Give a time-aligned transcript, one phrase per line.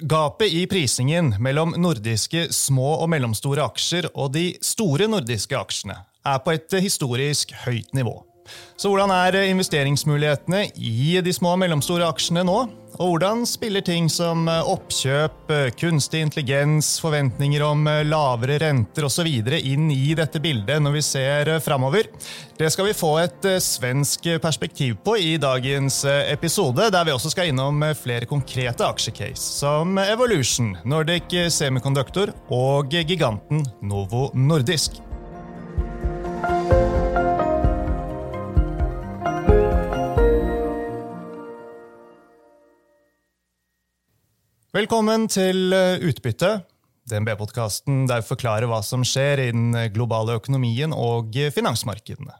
[0.00, 6.38] Gapet i prisingen mellom nordiske små og mellomstore aksjer og de store nordiske aksjene er
[6.40, 8.14] på et historisk høyt nivå.
[8.80, 12.62] Så hvordan er eh, investeringsmulighetene i de små og mellomstore aksjene nå?
[13.00, 19.28] Og hvordan spiller ting som eh, oppkjøp, eh, kunstig intelligens, forventninger om lavere renter osv.
[19.58, 22.08] inn i dette bildet når vi ser framover?
[22.56, 27.52] Det skal vi få et svensk perspektiv på i dagens episode, der vi også skal
[27.52, 35.00] innom flere konkrete aksjecase, som Evolution, Nordic Semiconductor og giganten Novo Nordisk.
[44.70, 46.60] Velkommen til eh, Utbytte,
[47.10, 52.36] DNB-podkasten der vi forklarer hva som skjer i den globale økonomien og finansmarkedene.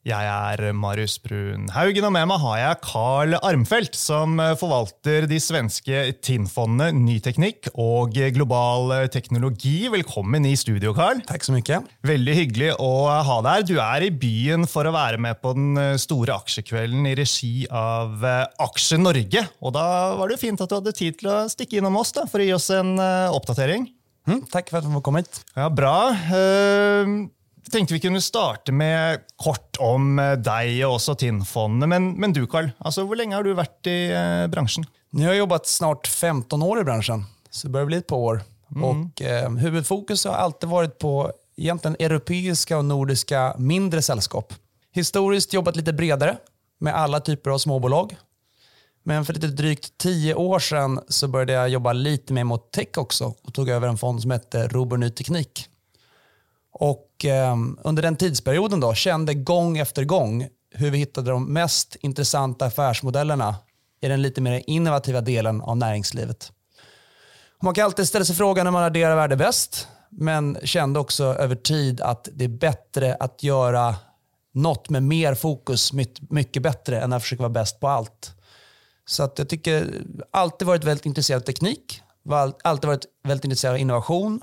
[0.00, 5.36] Jeg er Marius Brun Haugen, og med meg har jeg Carl Armfelt, som forvalter de
[5.36, 9.90] svenske TIN-fondene Ny Teknikk og Global Teknologi.
[9.92, 11.20] Velkommen i studio, Carl.
[11.28, 11.84] Tack så mycket.
[12.08, 13.66] Veldig hyggelig å ha deg her.
[13.68, 18.24] Du er i byen for å være med på den store aksjekvelden i regi av
[18.56, 19.42] Aksje Norge.
[19.60, 19.84] Og da
[20.16, 22.48] var det fint at du hadde tid til å stikke innom oss da, for å
[22.48, 23.84] gi oss en oppdatering.
[24.24, 25.44] Mm, tack för att du har kommit.
[25.54, 26.10] Ja, Bra.
[26.10, 27.28] Uh,
[27.72, 31.88] tenkte vi kunne starte med kort om deg og også TIN-fondene.
[31.90, 34.86] Men, men, du, Carl, alltså, hvor lenge har du vært i eh, branschen?
[35.10, 38.16] Nu har jag jobbat snart 15 år i branschen, så det börjar bli ett par
[38.16, 38.42] år.
[38.70, 38.84] Mm.
[38.84, 44.54] Och, eh, huvudfokus har alltid varit på egentligen europeiska och nordiska mindre sällskap.
[44.92, 46.36] Historiskt jobbat lite bredare
[46.78, 48.16] med alla typer av småbolag.
[49.02, 52.88] Men för lite drygt tio år sedan så började jag jobba lite mer mot tech
[52.96, 55.68] också och tog över en fond som hette Robur Ny Teknik.
[56.72, 61.96] Och eh, under den tidsperioden då kände gång efter gång hur vi hittade de mest
[62.00, 63.54] intressanta affärsmodellerna
[64.00, 66.52] i den lite mer innovativa delen av näringslivet.
[67.62, 71.54] Man kan alltid ställa sig frågan när man adderar värde bäst, men kände också över
[71.54, 73.96] tid att det är bättre att göra
[74.52, 75.92] något med mer fokus
[76.30, 78.34] mycket bättre än att försöka vara bäst på allt.
[79.06, 82.02] Så att jag tycker alltid varit väldigt intresserad av teknik,
[82.64, 84.40] alltid varit väldigt intresserad av innovation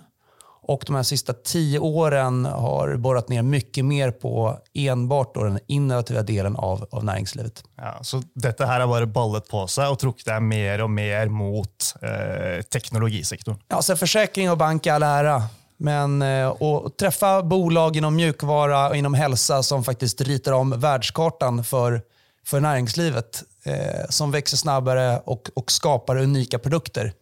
[0.68, 5.60] och de här sista tio åren har borrat ner mycket mer på enbart då den
[5.68, 7.64] innovativa delen av, av näringslivet.
[7.78, 11.28] Ja, så detta här har bara ballet på sig och trukket deg mer och mer
[11.28, 13.56] mot eh, teknologisektorn?
[13.68, 15.44] Ja, så försäkring och bank är all ära.
[15.78, 21.64] Men eh, att träffa bolag inom mjukvara och inom hälsa som faktiskt ritar om världskartan
[21.64, 22.02] för,
[22.46, 27.14] för näringslivet, eh, som växer snabbare och, och skapar unika produkter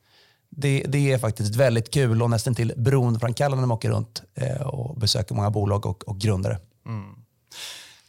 [0.49, 4.61] det, det, är faktiskt väldigt kul och nästan till beroendeframkallande när man åker runt eh,
[4.61, 6.57] och besöker många bolag och, och grundare.
[6.85, 7.15] Mm.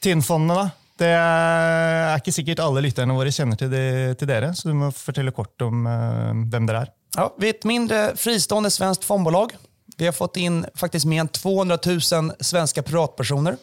[0.01, 0.71] TIN-fondene,
[1.01, 4.91] det er ikke sikkert alle lytterne våre kjenner til, det, til dere, så du må
[4.95, 6.91] fortelle kort om uh, vem det är.
[7.17, 9.53] Ja, vi är ett mindre fristående svenskt fondbolag.
[9.97, 13.57] Vi har fått in faktiskt mer än 200 000 svenska privatpersoner.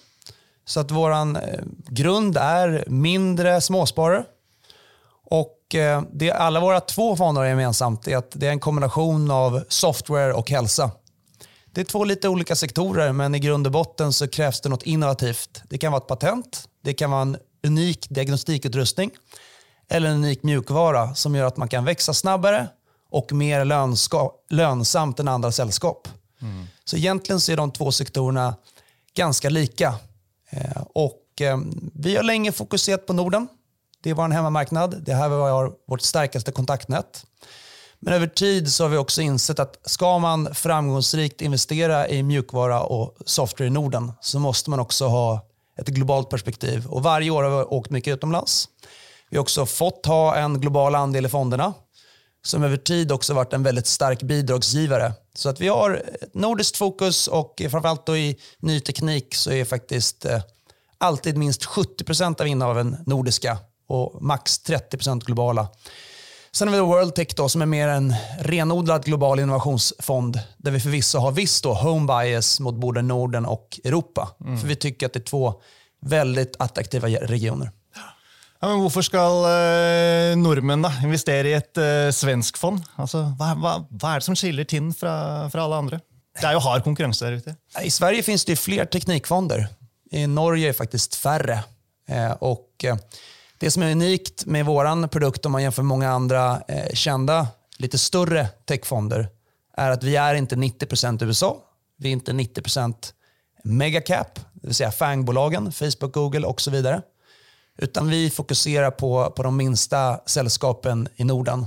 [0.65, 1.35] Så att vår eh,
[1.87, 4.23] grund är mindre småsparare.
[5.25, 9.31] Och Eh, det alla våra två fonder har gemensamt är att det är en kombination
[9.31, 10.91] av software och hälsa.
[11.71, 14.83] Det är två lite olika sektorer, men i grund och botten så krävs det något
[14.83, 15.63] innovativt.
[15.69, 19.11] Det kan vara ett patent, det kan vara en unik diagnostikutrustning
[19.89, 22.67] eller en unik mjukvara som gör att man kan växa snabbare
[23.09, 23.65] och mer
[24.53, 26.07] lönsamt än andra sällskap.
[26.41, 26.65] Mm.
[26.85, 28.55] Så egentligen så är de två sektorerna
[29.15, 29.95] ganska lika.
[30.49, 31.57] Eh, och eh,
[31.93, 33.47] vi har länge fokuserat på Norden.
[34.03, 35.03] Det är vår hemmamarknad.
[35.05, 37.25] Det är här vi har vårt starkaste kontaktnät.
[37.99, 42.81] Men över tid så har vi också insett att ska man framgångsrikt investera i mjukvara
[42.81, 45.47] och software i Norden så måste man också ha
[45.77, 46.87] ett globalt perspektiv.
[46.87, 48.69] Och varje år har vi åkt mycket utomlands.
[49.29, 51.73] Vi har också fått ha en global andel i fonderna
[52.45, 55.13] som över tid också varit en väldigt stark bidragsgivare.
[55.35, 59.65] Så att vi har ett nordiskt fokus och framförallt då i ny teknik så är
[59.65, 60.41] faktiskt eh,
[60.97, 63.57] alltid minst 70% av innehaven nordiska
[63.93, 65.67] och max 30% globala.
[66.51, 70.79] Sen har vi World Tech då, som är mer en renodlad global innovationsfond där vi
[70.79, 74.29] förvisso har viss då home bias mot både Norden och Europa.
[74.41, 74.59] Mm.
[74.59, 75.61] För vi tycker att det är två
[76.01, 77.71] väldigt attraktiva regioner.
[78.59, 82.83] Ja, men varför ska eh, norrmän investera i ett eh, svenskt fond?
[82.95, 85.99] Alltså, vad, vad, vad, är det som skiljer TIN från alla andra?
[86.41, 87.55] Det är ju hard konkurrens där ute.
[87.83, 89.67] I Sverige finns det fler teknikfonder.
[90.11, 91.63] I Norge är det faktiskt färre.
[92.07, 92.95] Eh, och, eh,
[93.63, 97.47] det som är unikt med vår produkt om man jämför med många andra eh, kända,
[97.77, 99.27] lite större techfonder,
[99.77, 101.57] är att vi är inte 90% USA.
[101.97, 102.95] Vi är inte 90%
[103.63, 107.01] megacap, det vill säga fangbolagen, Facebook, Google och så vidare.
[107.77, 111.65] Utan vi fokuserar på, på de minsta sällskapen i Norden.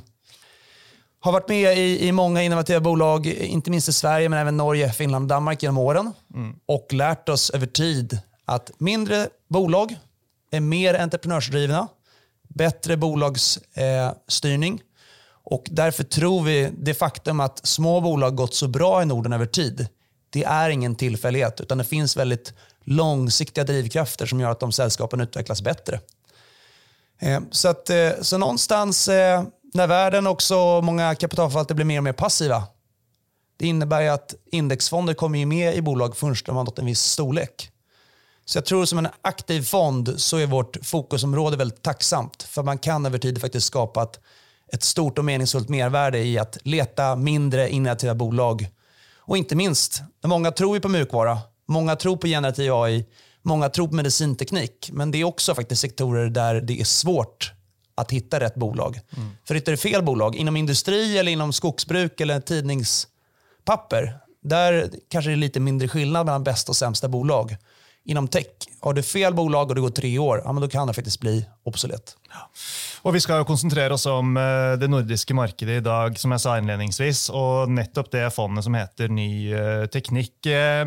[1.20, 4.92] Har varit med i, i många innovativa bolag, inte minst i Sverige men även Norge,
[4.92, 6.12] Finland och Danmark genom åren.
[6.34, 6.56] Mm.
[6.66, 9.96] Och lärt oss över tid att mindre bolag
[10.50, 11.88] är mer entreprenörsdrivna,
[12.48, 14.80] bättre bolagsstyrning eh,
[15.48, 19.46] och därför tror vi det faktum att små bolag gått så bra i Norden över
[19.46, 19.88] tid,
[20.30, 22.54] det är ingen tillfällighet utan det finns väldigt
[22.84, 26.00] långsiktiga drivkrafter som gör att de sällskapen utvecklas bättre.
[27.18, 29.42] Eh, så, att, eh, så någonstans eh,
[29.74, 32.62] när världen också, många kapitalförvaltare blir mer och mer passiva,
[33.56, 37.02] det innebär att indexfonder kommer ju med i bolag först när man nått en viss
[37.02, 37.70] storlek.
[38.48, 42.42] Så jag tror som en aktiv fond så är vårt fokusområde väldigt tacksamt.
[42.42, 44.20] För man kan över tid faktiskt skapa ett,
[44.72, 48.68] ett stort och meningsfullt mervärde i att leta mindre innovativa bolag.
[49.16, 51.38] Och inte minst, många tror ju på mjukvara,
[51.68, 53.06] många tror på generativ AI,
[53.42, 54.90] många tror på medicinteknik.
[54.92, 57.52] Men det är också faktiskt sektorer där det är svårt
[57.94, 59.00] att hitta rätt bolag.
[59.16, 59.30] Mm.
[59.44, 65.34] För hittar du fel bolag inom industri, eller inom skogsbruk eller tidningspapper, där kanske det
[65.34, 67.56] är lite mindre skillnad mellan bästa och sämsta bolag
[68.06, 68.46] inom tech.
[68.80, 71.20] Har du fel bolag och det går tre år, ja, men då kan det faktiskt
[71.20, 72.16] bli obsolet.
[72.30, 72.50] Ja.
[73.02, 74.42] Och vi ska koncentrera oss om eh,
[74.78, 77.28] det nordiska marknaden idag, som jag sa inledningsvis.
[77.28, 80.46] Och nettopp det fonden som heter Ny eh, Teknik.
[80.46, 80.86] Eh,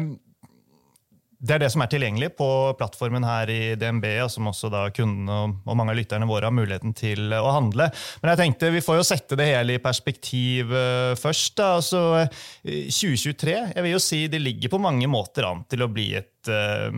[1.41, 4.91] det är det som är tillgängligt på plattformen här i DNB, och som också då
[4.95, 7.91] kunderna och många av lytterne har möjligheten till att handla.
[8.21, 10.65] Men jag tänkte vi får ju sätta det hela i perspektiv
[11.09, 11.21] först.
[11.21, 11.59] først.
[11.59, 12.27] Alltså,
[12.63, 16.89] 2023 jag vill ju säga, det ligger på många måter an att bli ett et
[16.89, 16.97] eh,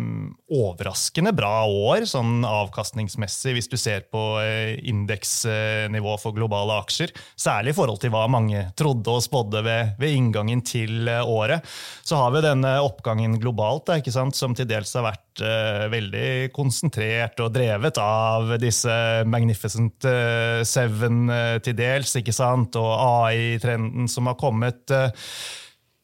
[0.51, 7.13] overraskende bra år sånn avkastningsmessig, hvis du ser på eh, indeksnivå for globale aksjer.
[7.39, 11.65] Særlig i forhold til hva mange trodde og spådde ved, ved inngangen til eh, året.
[12.03, 15.85] Så har vi denne oppgangen globalt, da, ikke sant, som til dels har vært uh,
[15.91, 18.91] veldig konsentrert og drevet av disse
[19.29, 21.23] Magnificent eh, Seven
[21.63, 24.91] til dels, ikke sant, og AI-trenden som har kommet.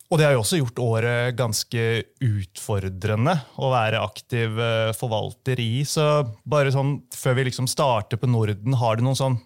[0.09, 1.79] Och det har ju också gjort året ganska
[2.19, 5.85] utfordrende att vara aktiv eh, förvaltare i.
[5.85, 9.37] Så bara sånn, før vi liksom starter på Norden, har du någon sånn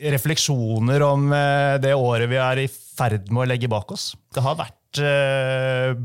[0.00, 4.16] reflektioner om eh, det året vi är i färd med att lägga bak oss?
[4.34, 6.02] Det har varit eh,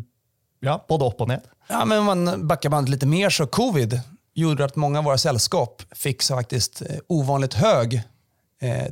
[0.59, 1.41] ja, både upp och ner.
[1.69, 4.01] Ja, men om man backar bandet lite mer så covid
[4.33, 8.01] gjorde att många av våra sällskap fick så faktiskt ovanligt hög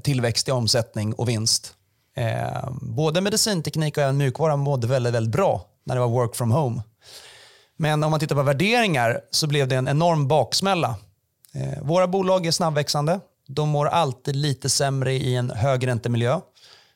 [0.03, 1.75] tillväxt i omsättning och vinst.
[2.15, 6.81] Eh, både medicinteknik och mjukvara mådde väldigt, väldigt bra när det var work from home.
[7.77, 10.95] Men om man tittar på värderingar så blev det en enorm baksmälla.
[11.53, 13.19] Eh, våra bolag är snabbväxande.
[13.47, 16.39] De mår alltid lite sämre i en högräntemiljö.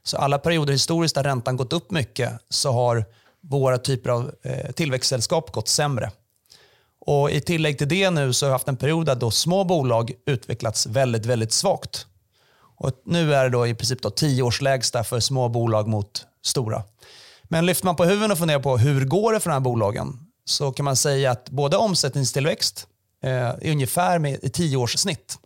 [0.04, 3.06] Så alla perioder historiskt där räntan gått upp mycket så har
[3.42, 6.12] våra typer av eh, tillväxtsällskap gått sämre.
[7.00, 9.64] Och I tillägg till det nu så har vi haft en period där då små
[9.64, 12.08] bolag utvecklats väldigt, väldigt svagt.
[12.78, 16.84] Och nu är det då i princip då tioårslägsta för små bolag mot stora.
[17.44, 20.20] Men lyfter man på huvudet och funderar på hur går det för de här bolagen
[20.46, 22.88] så kan man säga att både omsättningstillväxt
[23.24, 25.40] eh, är ungefär med i tioårssnitt.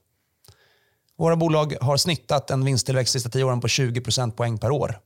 [1.17, 4.99] Våra bolag har snittat en vinsttillväxt de sista tio åren på 20 procentpoäng per år.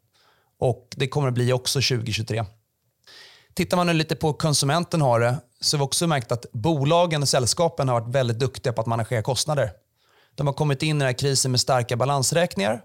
[0.60, 2.46] Och Det kommer att bli också 2023.
[3.54, 7.22] Tittar man nu lite på konsumenten har det så har vi också märkt att bolagen
[7.22, 9.72] och sällskapen har varit väldigt duktiga på att managera kostnader.
[10.36, 12.82] De har kommit in i den här krisen med starka balansräkningar.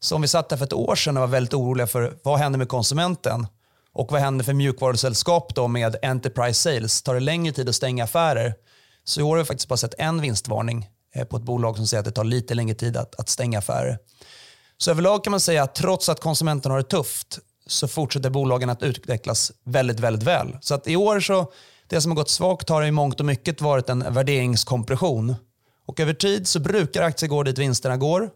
[0.00, 2.38] Så om vi satt där för ett år sedan och var väldigt oroliga för vad
[2.38, 3.46] händer med konsumenten
[3.92, 7.02] och vad händer för mjukvarusällskap då med Enterprise Sales?
[7.02, 8.54] Tar det längre tid att stänga affärer?
[9.04, 11.86] Så i år har vi faktiskt bara sett en vinstvarning eh, på ett bolag som
[11.86, 13.98] säger att det tar lite längre tid att, att stänga affärer.
[14.76, 18.70] Så överlag kan man säga att trots att konsumenten har det tufft så fortsätter bolagen
[18.70, 20.56] att utvecklas väldigt, väldigt väl.
[20.60, 21.52] Så att i år så,
[21.86, 25.34] det som har gått svagt har i mångt och mycket varit en värderingskompression
[25.86, 28.30] och över tid så brukar aktier gå dit vinsterna går.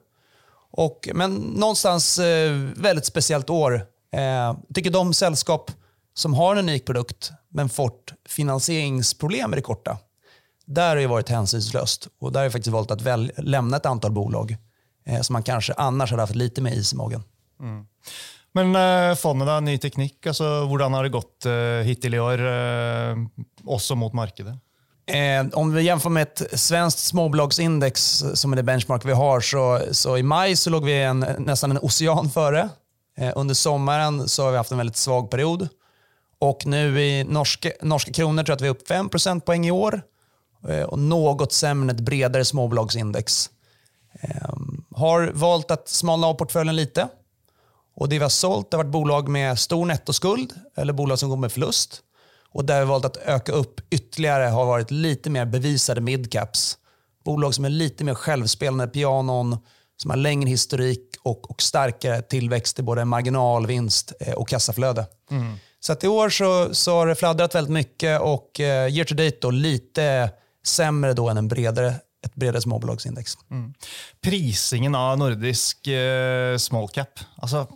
[0.70, 3.86] Och, men någonstans eh, väldigt speciellt år.
[4.12, 5.70] Eh, jag tycker de sällskap
[6.14, 9.98] som har en unik produkt men fått finansieringsproblem i det korta,
[10.64, 12.08] där har det varit hänsynslöst.
[12.18, 14.56] Och där har jag faktiskt valt att väl, lämna ett antal bolag
[15.06, 17.22] eh, som man kanske annars hade haft lite mer is i magen.
[17.60, 17.86] Mm.
[18.52, 18.76] Men
[19.10, 21.52] eh, fonden, då, ny teknik, alltså, hur har det gått eh,
[21.86, 23.16] hittills i år, eh,
[23.64, 24.58] också mot marknaden?
[25.08, 29.80] Eh, om vi jämför med ett svenskt småbolagsindex som är det benchmark vi har så,
[29.90, 32.68] så i maj så låg vi en, nästan en ocean före.
[33.18, 35.68] Eh, under sommaren så har vi haft en väldigt svag period.
[36.38, 38.88] Och nu i norska, norska kronor tror jag att vi är upp
[39.18, 40.02] 5 poäng i år.
[40.68, 43.50] Eh, och något sämre än ett bredare småbolagsindex.
[44.20, 44.54] Eh,
[44.94, 47.08] har valt att smalna av portföljen lite.
[47.96, 51.36] Och det vi har sålt har varit bolag med stor nettoskuld eller bolag som går
[51.36, 52.02] med förlust.
[52.52, 56.78] Och där vi valt att öka upp ytterligare har varit lite mer bevisade midcaps.
[57.24, 59.56] Bolag som är lite mer självspelande pianon,
[59.96, 65.06] som har längre historik och, och starkare tillväxt i både marginalvinst eh, och kassaflöde.
[65.30, 65.56] Mm.
[65.80, 69.14] Så att i år så, så har det fladdrat väldigt mycket och eh, year to
[69.14, 70.30] date då, lite
[70.66, 73.34] sämre då än en bredare, ett bredare småbolagsindex.
[73.50, 73.74] Mm.
[74.20, 77.66] Prisingen av nordisk eh, small cap, alltså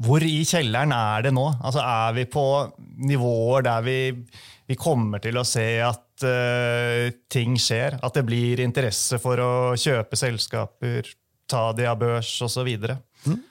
[0.00, 1.40] hvor i källaren är det nu?
[1.62, 4.26] Altså är vi på nivåer där vi,
[4.66, 7.98] vi kommer till att se att uh, eh, ting sker?
[8.02, 11.06] Att det blir intresse för att köpa selskaper,
[11.46, 12.96] ta de av børs och så vidare?
[13.26, 13.42] Mm.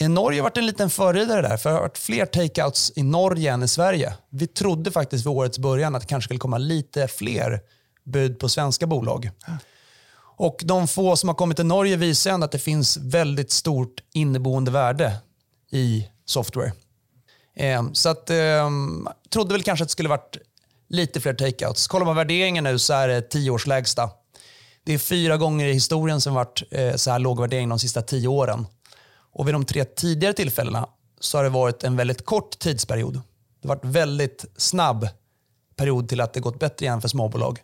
[0.00, 3.02] I Norge har varit en liten förridare där, för det har varit fler takeouts i
[3.02, 4.12] Norge än i Sverige.
[4.30, 7.60] Vi trodde faktiskt vid årets början att det kanske skulle komma lite fler
[8.04, 9.30] bud på svenska bolag.
[10.36, 14.00] Och De få som har kommit till Norge visar ändå att det finns väldigt stort
[14.12, 15.12] inneboende värde
[15.70, 16.72] i software.
[17.56, 18.70] Eh, så att, eh,
[19.30, 20.36] trodde väl kanske att det skulle varit
[20.88, 21.86] lite fler takeouts.
[21.86, 24.10] Kollar man värderingen nu så är det tio års lägsta.
[24.84, 28.02] Det är fyra gånger i historien som varit eh, så här låg värdering de sista
[28.02, 28.66] tio åren.
[29.32, 30.88] Och vid de tre tidigare tillfällena
[31.20, 33.14] så har det varit en väldigt kort tidsperiod.
[33.62, 35.08] Det har varit väldigt snabb
[35.76, 37.60] period till att det gått bättre igen för småbolag.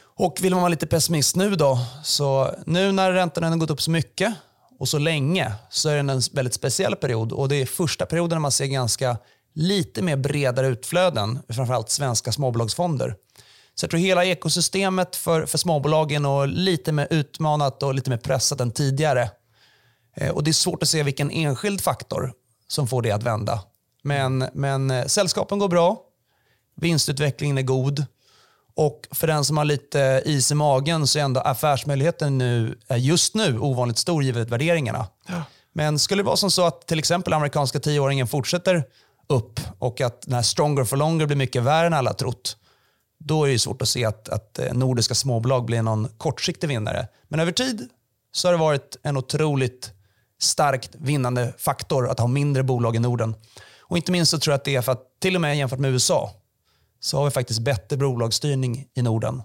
[0.00, 3.82] Och vill man vara lite pessimist nu då, så nu när räntorna har gått upp
[3.82, 4.34] så mycket
[4.78, 7.32] och så länge så är det en väldigt speciell period.
[7.32, 9.16] Och Det är första perioden när man ser ganska
[9.54, 13.14] lite mer bredare utflöden, framförallt svenska småbolagsfonder.
[13.74, 18.16] Så jag tror hela ekosystemet för, för småbolagen är lite mer utmanat och lite mer
[18.16, 19.30] pressat än tidigare.
[20.16, 22.32] Eh, och Det är svårt att se vilken enskild faktor
[22.68, 23.60] som får det att vända.
[24.02, 26.00] Men, men eh, sällskapen går bra,
[26.76, 28.06] vinstutvecklingen är god
[28.78, 33.34] och för den som har lite is i magen så är ändå affärsmöjligheten nu, just
[33.34, 35.06] nu ovanligt stor givet värderingarna.
[35.28, 35.42] Ja.
[35.72, 38.84] Men skulle det vara som så att till exempel amerikanska tioåringen fortsätter
[39.28, 42.56] upp och att den här stronger for longer blir mycket värre än alla trott,
[43.18, 47.08] då är det svårt att se att, att eh, nordiska småbolag blir någon kortsiktig vinnare.
[47.28, 47.88] Men över tid
[48.32, 49.92] så har det varit en otroligt
[50.40, 53.34] starkt vinnande faktor att ha mindre bolag i Norden.
[53.80, 55.78] Och Inte minst så tror jag att det är för att till och med jämfört
[55.78, 56.30] med USA
[57.00, 59.42] så har vi faktiskt bättre bolagsstyrning i Norden.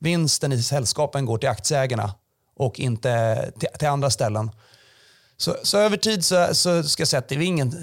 [0.00, 2.14] Vinsten i sällskapen går till aktieägarna
[2.56, 4.50] och inte till, till andra ställen.
[5.36, 7.74] Så, så, över tid så, så, ska jag säga att det är ingen,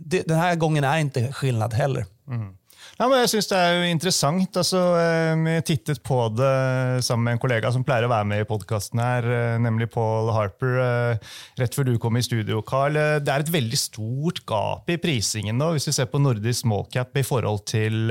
[0.00, 2.06] det, den här gången är inte skillnad heller.
[2.28, 2.56] Mm.
[3.00, 4.56] Ja, men jeg syns det er interessant.
[4.60, 8.42] Altså, eh, tittat tittet på det sammen med en kollega som pleier å være med
[8.42, 12.96] i podkasten her, eh, nemlig Paul Harper, eh, rett før du kom i studio, Carl.
[12.96, 16.60] Eh, det er et veldig stort gap i prisingen nå, hvis vi ser på nordisk
[16.60, 18.08] small cap i forhold til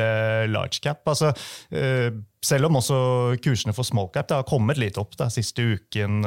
[0.50, 1.06] large cap.
[1.06, 1.36] Altså,
[2.42, 6.24] selv om også kursene for small cap har kommet litt opp de siste uken,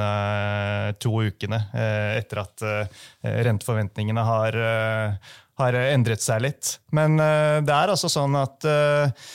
[1.01, 2.65] to ukene, etter at
[3.25, 4.53] renteforventningene har
[5.63, 6.77] har endret seg litt.
[6.95, 9.29] Men uh, det er altså sånn at uh,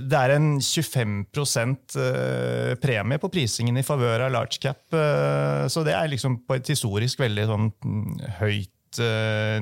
[0.00, 4.82] det er en 25 uh, premie på prisingen i favør av large cap.
[5.70, 9.00] så det er liksom på et historisk veldig sånn, mm, høyt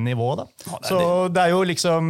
[0.00, 0.28] nivå.
[0.38, 0.46] Da.
[0.64, 2.06] Ja, det så det er jo liksom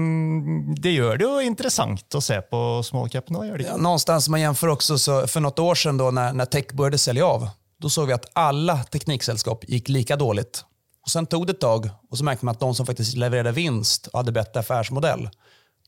[0.79, 3.43] Det gjør det jo interessant å se på small cap nå.
[3.49, 6.47] Gör det ja, någonstans man jämför också, så för något år sedan då när, när
[6.47, 7.49] tech började sälja av,
[7.83, 10.65] då såg vi att alla tekniksällskap gick lika dåligt.
[11.09, 13.53] Och sen tog det ett tag och så märkte man att de som faktiskt levererade
[13.53, 15.31] vinst och hade bättre affärsmodell,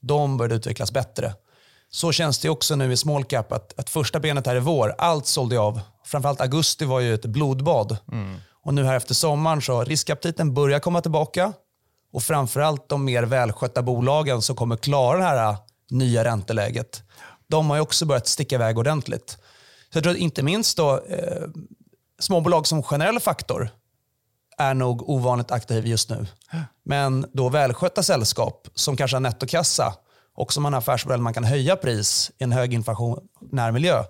[0.00, 1.34] de började utvecklas bättre.
[1.90, 4.94] Så känns det också nu i small cap att, att första benet här i vår,
[4.98, 5.80] allt sålde av.
[6.04, 7.96] Framförallt augusti var ju ett blodbad.
[8.12, 8.36] Mm.
[8.64, 11.52] Och nu här efter sommaren så riskaptiten börjar komma tillbaka.
[12.12, 15.56] Och framförallt de mer välskötta bolagen som kommer klara det här
[15.90, 17.02] nya ränteläget.
[17.48, 19.30] De har ju också börjat sticka iväg ordentligt.
[19.92, 21.48] Så jag tror att inte minst då, eh,
[22.18, 23.70] småbolag som generell faktor
[24.61, 26.26] är nog ovanligt aktiv just nu.
[26.85, 29.95] Men då välskötta sällskap som kanske har nettokassa
[30.35, 34.05] och som har en affärsmodell man kan höja pris i en hög inflationär miljö.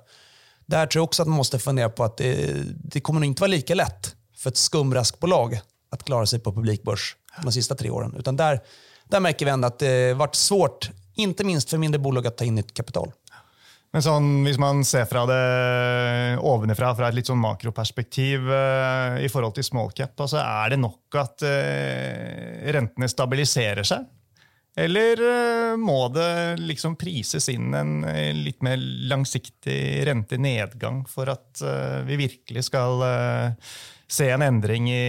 [0.67, 2.55] Där tror jag också att man måste fundera på att det,
[2.85, 7.17] det kommer nog inte vara lika lätt för ett skumraskbolag att klara sig på publikbörs
[7.43, 8.15] de sista tre åren.
[8.19, 8.61] Utan där,
[9.05, 12.45] där märker vi ändå att det varit svårt, inte minst för mindre bolag, att ta
[12.45, 13.13] in nytt kapital.
[13.91, 15.41] Men sånn, hvis man ser fra det
[16.47, 20.79] ovenfra, fra et litt sånn makroperspektiv uh, i forhold til small cap, altså er det
[20.79, 24.07] nok at uh, rentene stabiliserer seg?
[24.79, 27.97] Eller uh, må det liksom prises inn en
[28.39, 28.79] litt mer
[29.11, 31.63] langsiktig rentenedgang for at
[32.07, 33.03] vi virkelig skal
[34.11, 35.03] se en endring i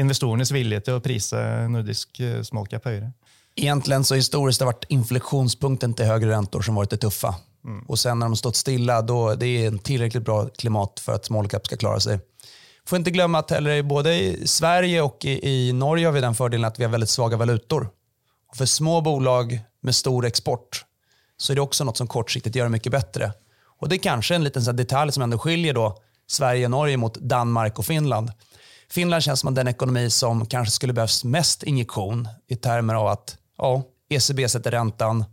[0.00, 1.40] investorenes vilje til å prise
[1.72, 3.14] nordisk small cap høyere?
[3.56, 7.34] Egentligen så historiskt har det varit inflektionspunkten till högre räntor som varit det tuffa.
[7.64, 7.84] Mm.
[7.88, 11.24] Och sen när de stått stilla, då det är en tillräckligt bra klimat för att
[11.24, 12.18] small cap ska klara sig.
[12.86, 16.34] Får inte glömma att heller både i Sverige och i, i Norge har vi den
[16.34, 17.88] fördelen att vi har väldigt svaga valutor.
[18.50, 20.84] Och för små bolag med stor export
[21.36, 23.32] så är det också något som kortsiktigt gör det mycket bättre.
[23.80, 26.96] Och Det är kanske en liten så detalj som ändå skiljer då Sverige och Norge
[26.96, 28.32] mot Danmark och Finland.
[28.88, 33.36] Finland känns som den ekonomi som kanske skulle behövs mest injektion i termer av att
[33.58, 35.24] ja, ECB sätter räntan.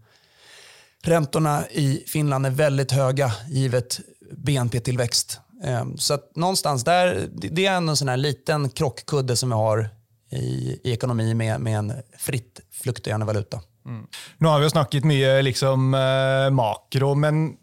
[1.04, 4.00] Räntorna i Finland är väldigt höga givet
[4.32, 5.40] BNP-tillväxt.
[5.64, 9.90] Ehm, så att någonstans där, det är en sån här liten krockkudde som vi har
[10.32, 13.62] i, i ekonomi med, med en fritt fluktuerande valuta.
[13.86, 14.08] Mm.
[14.38, 17.58] Nu har vi snackat mycket liksom, eh, makro, men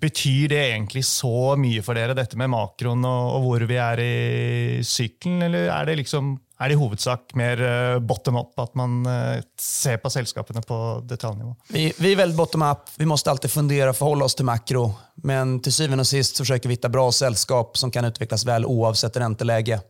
[0.00, 4.00] betyder det egentligen så mycket för er, detta med makron och, och var vi är
[4.00, 5.42] i cykeln?
[5.42, 9.42] eller är det liksom er det i hovedsak mer eh, bottom up, att man eh,
[9.60, 11.56] ser på selskapene på detaljnivå?
[11.68, 12.78] Vi, vi är väldigt bottom up.
[12.96, 14.94] Vi måste alltid fundera och förhålla oss till makro.
[15.14, 19.16] Men till syvende och sist försöker vi hitta bra sällskap som kan utvecklas väl oavsett
[19.16, 19.80] ränteläge.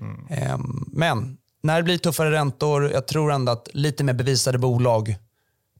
[0.00, 0.26] Mm.
[0.30, 5.16] Ehm, men när det blir tuffare räntor, jag tror ändå att lite mer bevisade bolag,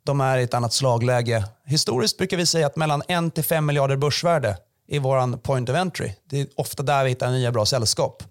[0.04, 1.44] de är i ett annat slagläge.
[1.64, 4.56] Historiskt brukar vi säga att mellan 1 till 5 miljarder börsvärde
[4.88, 6.12] är vår point of entry.
[6.24, 8.22] Det är ofta där vi hittar nya bra sällskap.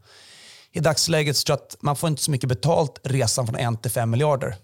[0.71, 3.81] I dagsläget så tror jag att man får inte så mycket betalt resan från 1
[3.81, 4.55] till 5 miljarder.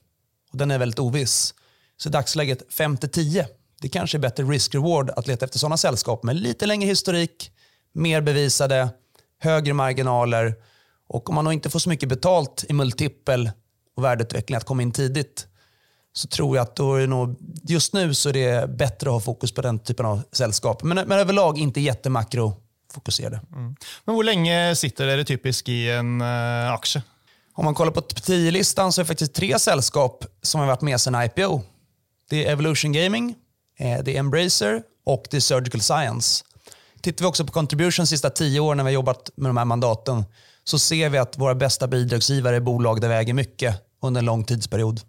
[0.51, 1.53] Och den är väldigt oviss.
[1.97, 3.47] Så i dagsläget 5 till 10.
[3.81, 7.51] Det kanske är bättre risk-reward att leta efter sådana sällskap med lite längre historik,
[7.93, 8.89] mer bevisade,
[9.39, 10.55] högre marginaler
[11.07, 13.51] och om man då inte får så mycket betalt i multipel
[13.95, 15.47] och värdeutveckling att komma in tidigt
[16.13, 19.19] så tror jag att då är nog, just nu så är det bättre att ha
[19.19, 20.83] fokus på den typen av sällskap.
[20.83, 22.64] Men, men överlag inte jättemakro
[22.95, 23.41] fokuserade.
[23.51, 23.75] Mm.
[24.05, 27.03] Men hur länge sitter det typiskt i en uh, aktie?
[27.53, 31.01] Om man kollar på 10-listan så är det faktiskt tre sällskap som har varit med
[31.01, 31.61] sedan IPO.
[32.29, 33.35] Det är Evolution Gaming,
[33.79, 36.45] eh, det är Embracer och det är Surgical Science.
[37.01, 39.57] Tittar vi också på contribution de sista tio åren när vi har jobbat med de
[39.57, 40.23] här mandaten
[40.63, 44.25] så ser vi att våra bästa bidragsgivare är bolag där vi äger mycket under en
[44.25, 45.01] lång tidsperiod.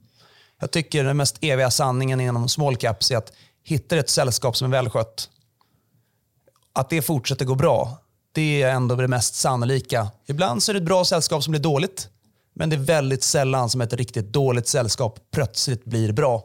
[0.61, 3.33] Jag tycker den mest eviga sanningen inom small caps är att
[3.64, 5.31] hittar ett sällskap som är välskött,
[6.76, 7.99] att det fortsätter gå bra,
[8.33, 10.09] det är ändå det mest sannolika.
[10.26, 12.09] Ibland så är det ett bra sällskap som blir dåligt,
[12.54, 16.45] men det är väldigt sällan som ett riktigt dåligt sällskap plötsligt blir bra.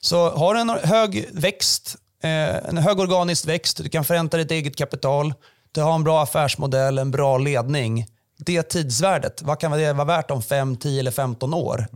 [0.00, 4.50] Så har du en hög växt, eh, en hög organisk växt, du kan förränta ditt
[4.50, 5.34] eget kapital,
[5.72, 8.06] du har en bra affärsmodell, en bra ledning.
[8.38, 11.86] Det tidsvärdet, vad kan det vara värt om 5, 10 eller 15 år?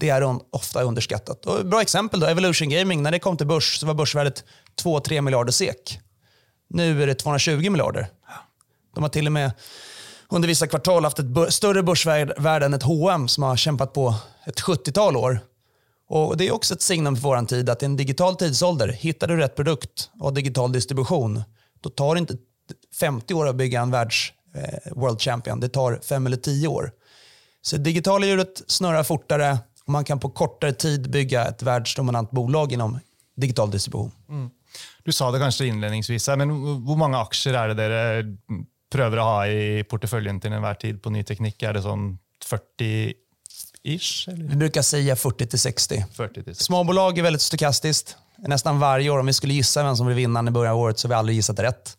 [0.00, 1.46] Det är ofta underskattat.
[1.46, 3.02] Och bra exempel då, Evolution Gaming.
[3.02, 4.44] När det kom till börs så var börsvärdet
[4.82, 6.00] 2-3 miljarder SEK.
[6.70, 8.08] Nu är det 220 miljarder.
[8.94, 9.52] De har till och med
[10.28, 14.14] under vissa kvartal haft ett större börsvärde än ett H&M som har kämpat på
[14.46, 15.40] ett 70-tal år.
[16.08, 19.28] Och Det är också ett signum för vår tid att i en digital tidsålder, hittar
[19.28, 21.42] du rätt produkt och digital distribution,
[21.80, 22.36] då tar det inte
[23.00, 25.60] 50 år att bygga en världs eh, World Champion.
[25.60, 26.92] Det tar 5 eller 10 år.
[27.62, 32.72] Så digitala hjulet snurrar fortare och man kan på kortare tid bygga ett världsdominant bolag
[32.72, 32.98] inom
[33.36, 34.12] digital distribution.
[34.28, 34.50] Mm.
[35.04, 38.24] Du sa det kanske inledningsvis, men hur många aktier är det dere
[38.90, 41.62] prøver å ha i porteføljen till enhver tid på ny teknik?
[41.62, 43.14] Är det sånn 40
[43.82, 44.28] ish?
[44.28, 46.04] Vi brukar säga 40 till 60.
[46.12, 46.64] 40 till 60.
[46.64, 48.16] Småbolag är väldigt stokastiskt.
[48.38, 50.98] Nästan varje år, om vi skulle gissa vem som blir vinnaren i början av året
[50.98, 51.96] så har vi aldrig gissat rätt.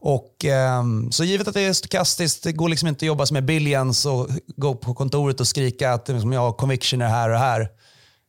[0.00, 3.44] Och, eh, så givet att det är stokastiskt, det går liksom inte att jobba med
[3.44, 7.68] billions och gå på kontoret och skrika att liksom, jag har conviction här och här.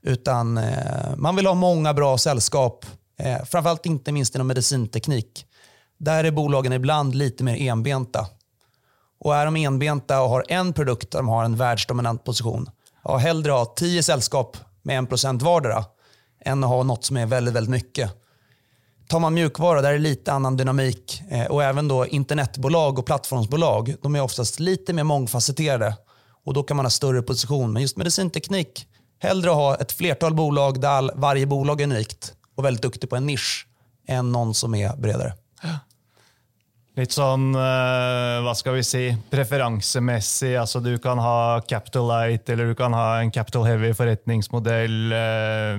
[0.04, 2.86] Utan eh, man vill ha många bra sällskap
[3.20, 5.46] Eh, framförallt inte minst inom medicinteknik.
[5.98, 8.28] Där är bolagen ibland lite mer enbenta.
[9.20, 12.70] Och är de enbenta och har en produkt där de har en världsdominant position,
[13.04, 15.86] ja, hellre ha tio sällskap med en procent vardera
[16.46, 18.12] än att ha något som är väldigt, väldigt mycket.
[19.08, 21.22] Tar man mjukvara, där är det lite annan dynamik.
[21.30, 25.98] Eh, och även då internetbolag och plattformsbolag, de är oftast lite mer mångfacetterade.
[26.46, 27.74] Och då kan man ha större position.
[27.74, 28.88] Men just medicinteknik,
[29.20, 33.26] hellre ha ett flertal bolag där varje bolag är unikt och väldigt duktig på en
[33.26, 33.68] nisch
[34.08, 35.34] än någon som är bredare.
[36.98, 40.56] Lite sån, uh, eh, vad ska vi säga, preferensmässig.
[40.56, 45.14] Alltså du kan ha capital light eller du kan ha en capital heavy förrättningsmodell.
[45.14, 45.78] Uh, eh,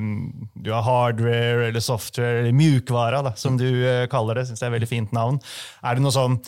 [0.54, 4.46] du har hardware eller software, eller mjukvara då, som du eh, uh, kallar det.
[4.46, 5.40] Syns det är ett väldigt fint namn.
[5.82, 6.38] Är det några sån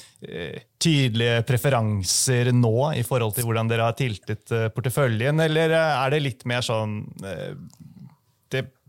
[0.83, 6.49] tydliga preferenser nu i förhållande till hur ni har tiltat portföljen eller är det lite
[6.49, 7.15] mer sån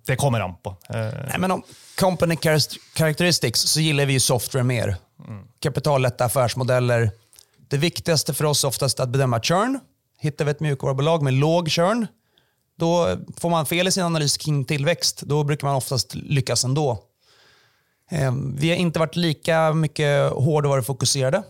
[0.06, 0.70] det kommer an på.
[0.70, 1.64] Eh, Nej, men om
[2.00, 2.38] company
[2.96, 4.96] characteristics så gillar vi ju software mer.
[5.28, 5.44] Mm.
[5.60, 7.12] Kapitallätta affärsmodeller.
[7.70, 9.80] Det viktigaste för oss oftast är att bedöma churn.
[10.20, 12.08] Hittar vi ett mjukvarubolag med låg churn,
[12.82, 15.22] då får man fel i sin analys kring tillväxt.
[15.22, 17.04] Då brukar man oftast lyckas ändå.
[18.10, 21.44] Ehm, vi har inte varit lika mycket hårdvarufokuserade.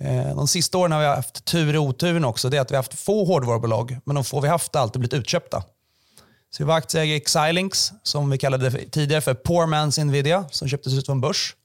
[0.00, 2.48] Ehm, de sista åren har vi haft tur i oturen också.
[2.48, 5.00] Det är att vi har haft få hårdvarubolag, men de få vi haft har alltid
[5.00, 5.62] blivit utköpta.
[6.56, 10.44] Så vi var aktieägare i Xilinx, som vi kallade det tidigare för Poor Man's Nvidia,
[10.50, 11.56] som köptes ut från börs.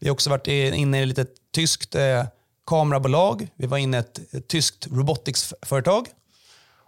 [0.00, 2.24] Vi har också varit inne i lite tyskt eh,
[2.66, 6.06] kamerabolag, vi var inne i ett, ett tyskt robotics-företag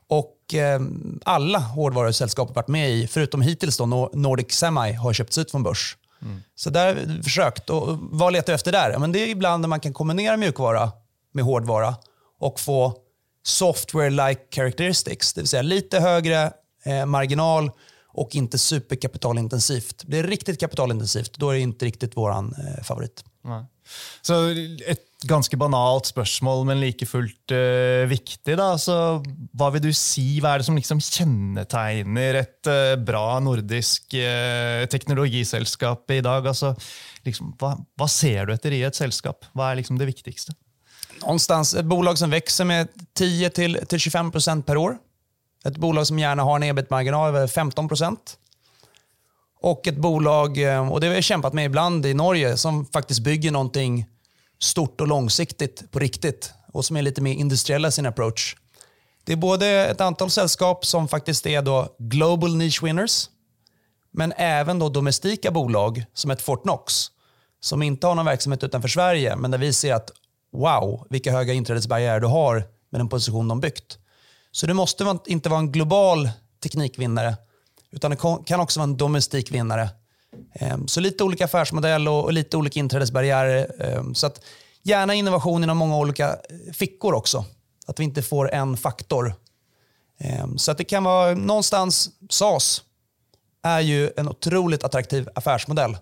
[0.08, 0.80] och eh,
[1.24, 5.62] alla hårdvarusällskap har varit med i, förutom hittills då Nordic Semi har köpts ut från
[5.62, 5.96] börs.
[6.22, 6.42] Mm.
[6.54, 7.70] Så där har vi försökt.
[7.70, 8.98] Och vad letar vi efter där?
[8.98, 10.92] Men det är ibland när man kan kombinera mjukvara
[11.32, 11.94] med hårdvara
[12.38, 12.94] och få
[13.46, 16.52] software-like characteristics, det vill säga lite högre
[16.84, 17.70] eh, marginal
[18.12, 20.02] och inte superkapitalintensivt.
[20.06, 23.24] Det riktigt kapitalintensivt, då är det inte riktigt vår eh, favorit.
[23.44, 23.64] Nej.
[24.22, 24.48] Så
[24.86, 28.56] ett ganska banalt spørsmål, men like fullt uh, viktig.
[28.56, 28.78] Da.
[28.78, 28.94] Så,
[29.52, 34.86] hva vil du si, hva er det som liksom kjennetegner et uh, bra nordisk uh,
[34.90, 36.46] teknologiselskap i dag?
[36.46, 36.72] Altså,
[37.26, 39.44] liksom, hva, ser du etter i et selskap?
[39.52, 40.56] Hva är liksom det viktigaste?
[41.20, 42.88] Någonstans ett bolag som växer med
[43.18, 44.96] 10-25% per år.
[45.64, 48.16] Ett bolag som gärna har en ebit-marginal över 15%.
[49.62, 53.20] Och ett bolag, eh, och det har vi kämpat med ibland i Norge, som faktiskt
[53.20, 54.07] bygger någonting
[54.59, 58.57] stort och långsiktigt på riktigt och som är lite mer industriella i sin approach.
[59.25, 63.29] Det är både ett antal sällskap som faktiskt är då global niche winners,
[64.12, 67.11] men även då domestika bolag som ett Fortnox
[67.61, 70.11] som inte har någon verksamhet utanför Sverige, men där vi ser att
[70.53, 72.55] wow, vilka höga inträdesbarriärer du har
[72.90, 73.99] med den position de byggt.
[74.52, 76.30] Så det måste inte vara en global
[76.62, 77.36] teknikvinnare,
[77.90, 79.88] utan det kan också vara en domestik vinnare
[80.52, 83.82] ehm, så lite olika affärsmodell och lite olika inträdesbarriärer.
[83.82, 84.40] Ehm, så att
[84.82, 87.44] gärna innovation inom många olika eh, fickor också.
[87.86, 89.34] Att vi inte får en faktor.
[90.18, 92.82] Ehm, så att det kan vara någonstans, SAS
[93.62, 95.96] är ju en otroligt attraktiv affärsmodell.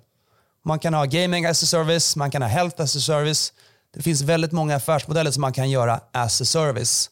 [0.65, 3.53] Man kan ha gaming as a service, man kan ha health as a service.
[3.95, 7.11] Det finns väldigt många affärsmodeller som man kan göra as a service.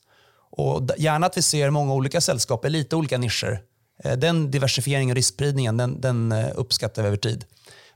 [0.57, 3.61] Och gärna att vi ser många olika sällskap i lite olika nischer.
[4.05, 7.45] Eh, den diversifieringen och riskspridningen den, den eh, uppskattar vi över tid.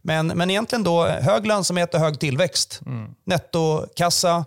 [0.03, 2.81] Men, men egentligen då hög lönsamhet och hög tillväxt.
[2.87, 3.15] Mm.
[3.27, 4.45] Nettokassa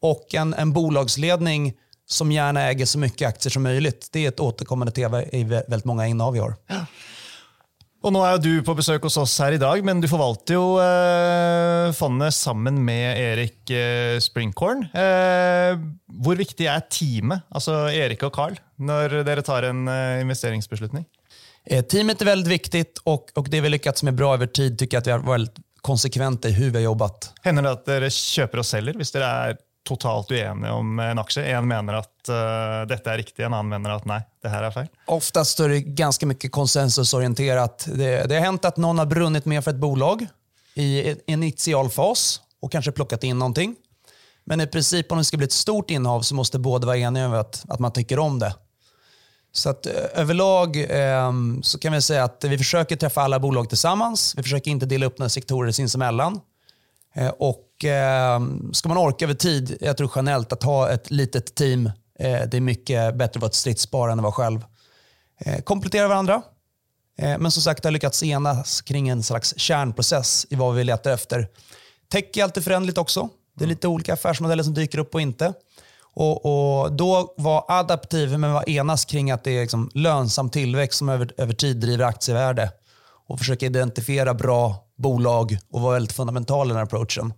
[0.00, 1.74] och en, en bolagsledning
[2.06, 4.08] som gärna äger så mycket aktier som möjligt.
[4.12, 6.54] Det är ett återkommande tema i väldigt många innehav vi har.
[8.04, 11.92] Og nå er du på besök hos oss här idag, men du förvaltar ju eh,
[11.92, 14.82] fondet sammen med Erik eh, Springhorn.
[14.92, 15.78] Eh,
[16.22, 21.04] hvor viktig är teamet, alltså Erik och Carl, när ni tar en eh, investeringsbeslutning?
[21.66, 24.96] Eh, teamet är väldigt viktigt och, och det vi lyckats med bra över tid tycker
[24.96, 27.32] jag att vi har varit konsekventa i hur vi har jobbat.
[27.42, 31.44] Händer det att ni köper och säljer, om ni är totalt uenige om en aktie.
[31.44, 34.70] En menar att uh, detta är riktigt, en annan menar att nej, det här är
[34.70, 34.86] fel.
[35.06, 37.88] Oftast är det ganska mycket konsensusorienterat.
[37.94, 40.26] Det, det har hänt att någon har brunnit med för ett bolag
[40.74, 43.76] i initial fas och kanske plockat in någonting.
[44.44, 47.24] Men i princip om det ska bli ett stort innehav så måste båda vara eniga
[47.24, 48.54] över att, att man tycker om det.
[49.52, 53.68] Så att, eh, överlag eh, så kan vi säga att vi försöker träffa alla bolag
[53.68, 54.34] tillsammans.
[54.36, 56.40] Vi försöker inte dela upp några sektorer sinsemellan.
[57.14, 58.40] Eh, och eh,
[58.72, 61.86] ska man orka över tid, jag tror generellt att ha ett litet team,
[62.18, 64.64] eh, det är mycket bättre att vara ett stridsspar än att vara själv.
[65.64, 66.42] Komplettera varandra.
[67.16, 71.48] Men som sagt, har lyckats enas kring en slags kärnprocess i vad vi letar efter.
[72.12, 73.28] Tech är alltid förändligt också.
[73.54, 75.52] Det är lite olika affärsmodeller som dyker upp och inte.
[76.14, 80.98] Och, och då var adaptiv, men var enas kring att det är liksom lönsam tillväxt
[80.98, 82.70] som över, över tid driver aktievärde.
[83.26, 87.32] Och försöka identifiera bra bolag och vara väldigt fundamental i den här approachen.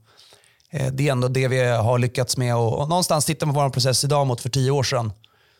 [0.70, 3.70] Eh, det är ändå det vi har lyckats med och någonstans tittar man på vår
[3.70, 5.12] process idag mot för tio år sedan.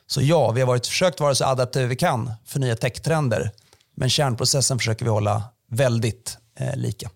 [0.07, 3.51] Så ja, vi har varit, försökt vara så adaptiva vi kan för nya techtrender.
[3.95, 7.11] Men kärnprocessen försöker vi hålla väldigt eh, lika.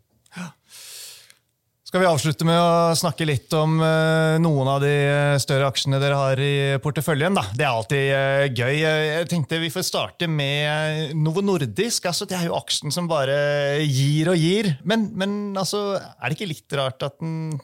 [1.85, 6.11] Ska vi avsluta med att snacka lite om eh, någon av de större aktierna ni
[6.11, 7.35] har i portföljen?
[7.35, 7.45] Då.
[7.55, 8.79] Det är alltid eh, gøy.
[8.79, 12.07] Jag tänkte Vi får starta med Novo Nordisk.
[12.07, 14.77] Alltså, det är ju aktien som bara ger och ger.
[14.85, 17.61] Men, men alltså, är det inte lite rart att den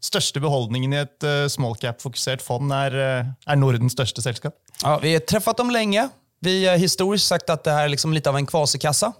[0.00, 4.54] största behållningen i ett uh, small cap-fokuserat fond är, uh, Nordens största sällskap?
[4.82, 6.08] Ja, vi har träffat dem länge.
[6.40, 9.12] Vi har historiskt sagt att det här är liksom lite av en kvasikassa.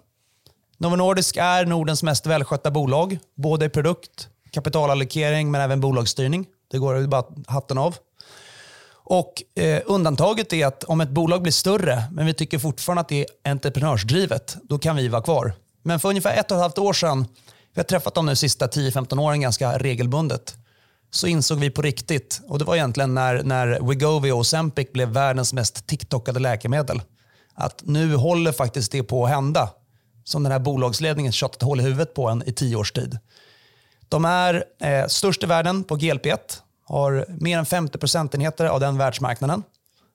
[0.79, 6.47] Novo Nordisk är Nordens mest välskötta bolag, både i produkt kapitalallokering men även bolagsstyrning.
[6.71, 7.97] Det går bara hatten av.
[9.11, 13.09] Och eh, Undantaget är att om ett bolag blir större men vi tycker fortfarande att
[13.09, 15.53] det är entreprenörsdrivet, då kan vi vara kvar.
[15.83, 17.27] Men för ungefär ett och ett halvt år sedan,
[17.75, 20.57] vi har träffat dem nu de sista 10-15 åren ganska regelbundet,
[21.11, 25.09] så insåg vi på riktigt, och det var egentligen när, när Wegovy och Ozempic blev
[25.09, 27.03] världens mest TikTokade läkemedel,
[27.55, 29.71] att nu håller faktiskt det på att hända.
[30.25, 33.19] Som den här bolagsledningen tjatat hål i huvudet på en i tio års tid.
[34.09, 36.39] De är eh, störst i världen på GLP-1,
[36.85, 39.63] har mer än 50 procentenheter av den världsmarknaden.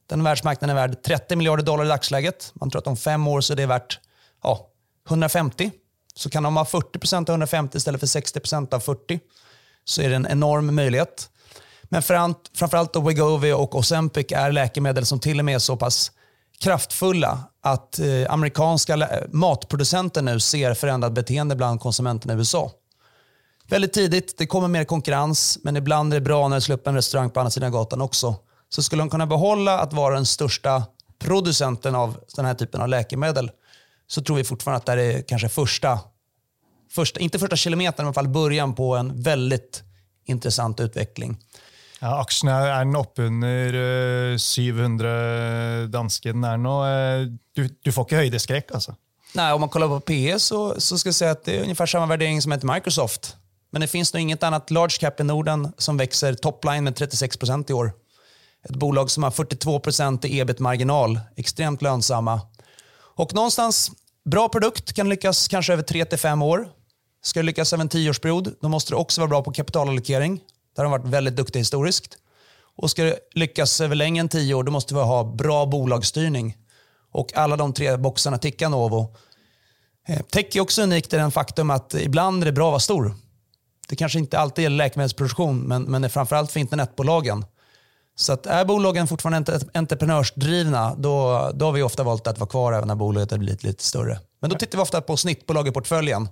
[0.10, 2.52] Den världsmarknaden är värd 30 miljarder dollar i dagsläget.
[2.54, 4.00] Man tror att om fem år så är det värt
[4.44, 4.68] ja,
[5.10, 5.72] 150.
[6.16, 9.20] Så kan de ha 40 procent av 150 istället för 60 procent av 40
[9.86, 11.30] så är det en enorm möjlighet.
[11.84, 16.12] Men framförallt då Wegovy och Ozempic är läkemedel som till och med är så pass
[16.60, 22.72] kraftfulla att eh, amerikanska matproducenter nu ser förändrat beteende bland konsumenterna i USA.
[23.68, 26.88] Väldigt tidigt, det kommer mer konkurrens, men ibland är det bra när det slår upp
[26.88, 28.36] en restaurang på andra sidan gatan också.
[28.70, 30.84] Så skulle de kunna behålla att vara den största
[31.20, 33.52] producenten av den här typen av läkemedel
[34.08, 36.00] så tror vi fortfarande att det är kanske första,
[36.96, 39.84] första inte första kilometern, men i alla fall början på en väldigt
[40.26, 41.38] intressant utveckling.
[42.00, 46.70] Ja, aksjen er, er den oppunder 700 eh, danske den är nu.
[46.70, 48.96] Eh, du, du får inte höjdeskräck alltså?
[49.36, 51.86] Nej, om man kollar på PE så, så ska jag säga att det är ungefär
[51.86, 53.36] samma värdering som ett Microsoft.
[53.72, 57.38] Men det finns nog inget annat large cap i Norden som växer topline med 36
[57.68, 57.94] i år.
[58.70, 59.82] Ett bolag som har 42
[60.24, 62.42] i ebit-marginal, extremt lönsamma.
[63.16, 63.92] Och någonstans,
[64.26, 66.68] bra produkt kan lyckas kanske över 3-5 år.
[67.24, 70.42] Ska det lyckas över en tioårsperiod, då måste det också vara bra på kapitalallokering.
[70.76, 72.18] Där har de varit väldigt duktiga historiskt.
[72.76, 76.58] Och ska det lyckas över längre än tio år, då måste vi ha bra bolagsstyrning.
[77.12, 79.16] Och alla de tre boxarna tickar Novo.
[80.08, 82.80] Eh, tech är också unikt i den faktum att ibland är det bra att vara
[82.80, 83.16] stor.
[83.88, 87.46] Det kanske inte alltid gäller läkemedelsproduktion, men, men det är framförallt för internetbolagen.
[88.16, 92.74] Så att är bolagen fortfarande entreprenörsdrivna, då, då har vi ofta valt att vara kvar
[92.74, 94.20] även när bolaget har blivit lite större.
[94.44, 96.30] Men då tittar vi ofta på snittbolag i portföljen.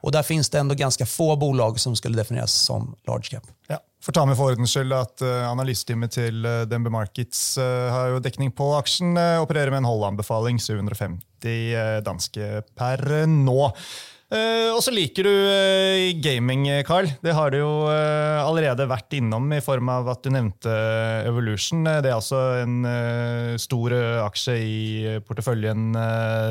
[0.00, 3.42] Och där finns det ändå ganska få bolag som skulle definieras som large cap.
[3.68, 3.78] Ja.
[4.02, 7.58] Får ta med för ordens skull att eh, uh, analysteamet till eh, uh, DNB Markets
[7.58, 9.16] uh, har jo dekning på aksjen.
[9.16, 11.24] Uh, opererer med en holdanbefaling 750
[11.76, 13.72] uh, danske per nå.
[14.34, 17.06] Uh, og så liker du uh, gaming, eh, Carl.
[17.22, 20.72] Det har du jo uh, allerede vært innom i form av at du nevnte
[21.28, 21.84] Evolution.
[21.86, 22.82] Det er altså en
[23.60, 23.94] stor
[24.24, 24.78] aksje i
[25.26, 25.94] porteføljen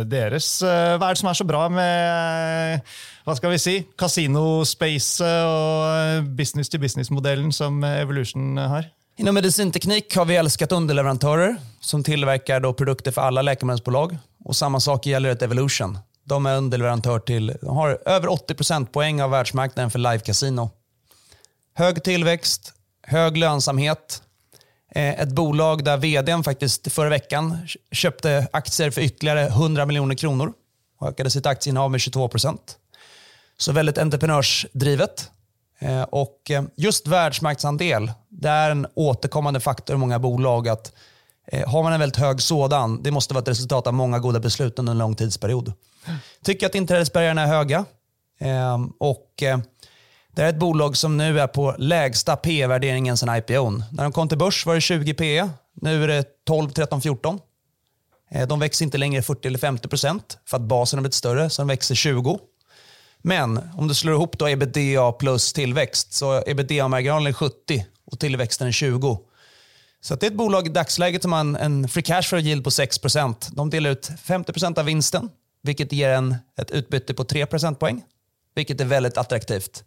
[0.09, 0.47] deres.
[0.63, 2.93] hva er det som er så bra med
[3.23, 8.87] hva skal vi si, kasinospacet og business-to-business-modellen som Evolution har?
[9.19, 14.17] Inom medicinteknik har vi älskat underleverantörer som tillverkar då produkter för alla läkemedelsbolag.
[14.45, 15.97] Och samma sak gäller ett Evolution.
[16.23, 20.69] De är underleverantör till, de har över 80% poäng av världsmarknaden för live casino.
[21.75, 24.21] Hög tillväxt, hög lönsamhet.
[24.95, 27.57] Eh, ett bolag där vdn faktiskt förra veckan
[27.91, 30.53] köpte aktier för ytterligare 100 miljoner kronor
[30.99, 32.77] och ökade sitt aktieinnehav med 22 procent.
[33.57, 35.31] Så väldigt entreprenörsdrivet.
[35.79, 40.91] Eh, och eh, just världsmarknadsandel, det är en återkommande faktor i många bolag att
[41.67, 44.79] har man en väldigt hög sådan, det måste vara ett resultat av många goda beslut
[44.79, 45.73] under en lång tidsperiod.
[46.43, 47.85] Tycker att inträdesbarriärerna är höga.
[48.39, 49.57] Ehm, och eh,
[50.35, 53.83] det är ett bolag som nu är på lägsta P-värderingen sedan IPOn.
[53.91, 55.49] När de kom till börs var det 20 PE.
[55.73, 57.39] Nu är det 12, 13, 14.
[58.47, 61.61] De växer inte längre 40 eller 50 procent för att basen har blivit större, så
[61.61, 62.39] de växer 20.
[63.21, 68.67] Men om du slår ihop då ebitda plus tillväxt så ebitda-marginalen är 70 och tillväxten
[68.67, 69.19] är 20.
[70.01, 72.63] Så det är ett bolag i dagsläget som har en, en free cash flow yield
[72.63, 75.29] på 6% De delar ut 50% av vinsten
[75.63, 78.03] vilket ger en ett utbyte på 3 procentpoäng,
[78.55, 79.83] vilket är väldigt attraktivt.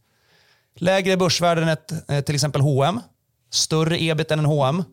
[0.75, 3.01] Lägre börsvärde än ett, eh, till exempel H&M,
[3.51, 4.85] större ebit än en H&M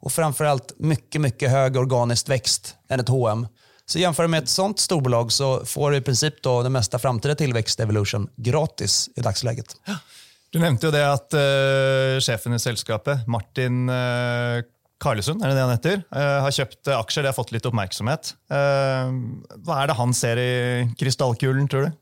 [0.00, 3.46] och framförallt mycket, mycket hög organiskt växt än ett H&M.
[3.86, 7.34] Så jämför med ett sånt storbolag så får du i princip då den mesta framtida
[7.34, 9.76] tillväxt Evolution gratis i dagsläget.
[10.50, 14.62] Du nämnde ju det att uh, chefen i sällskapet, Martin uh,
[15.02, 17.22] Karlesund, är det det han heter, uh, har köpt eh, aktier.
[17.22, 18.34] Det har fått lite uppmärksamhet.
[18.52, 19.12] Uh, eh,
[19.54, 21.92] vad är det han ser i krystallkulen, tror du?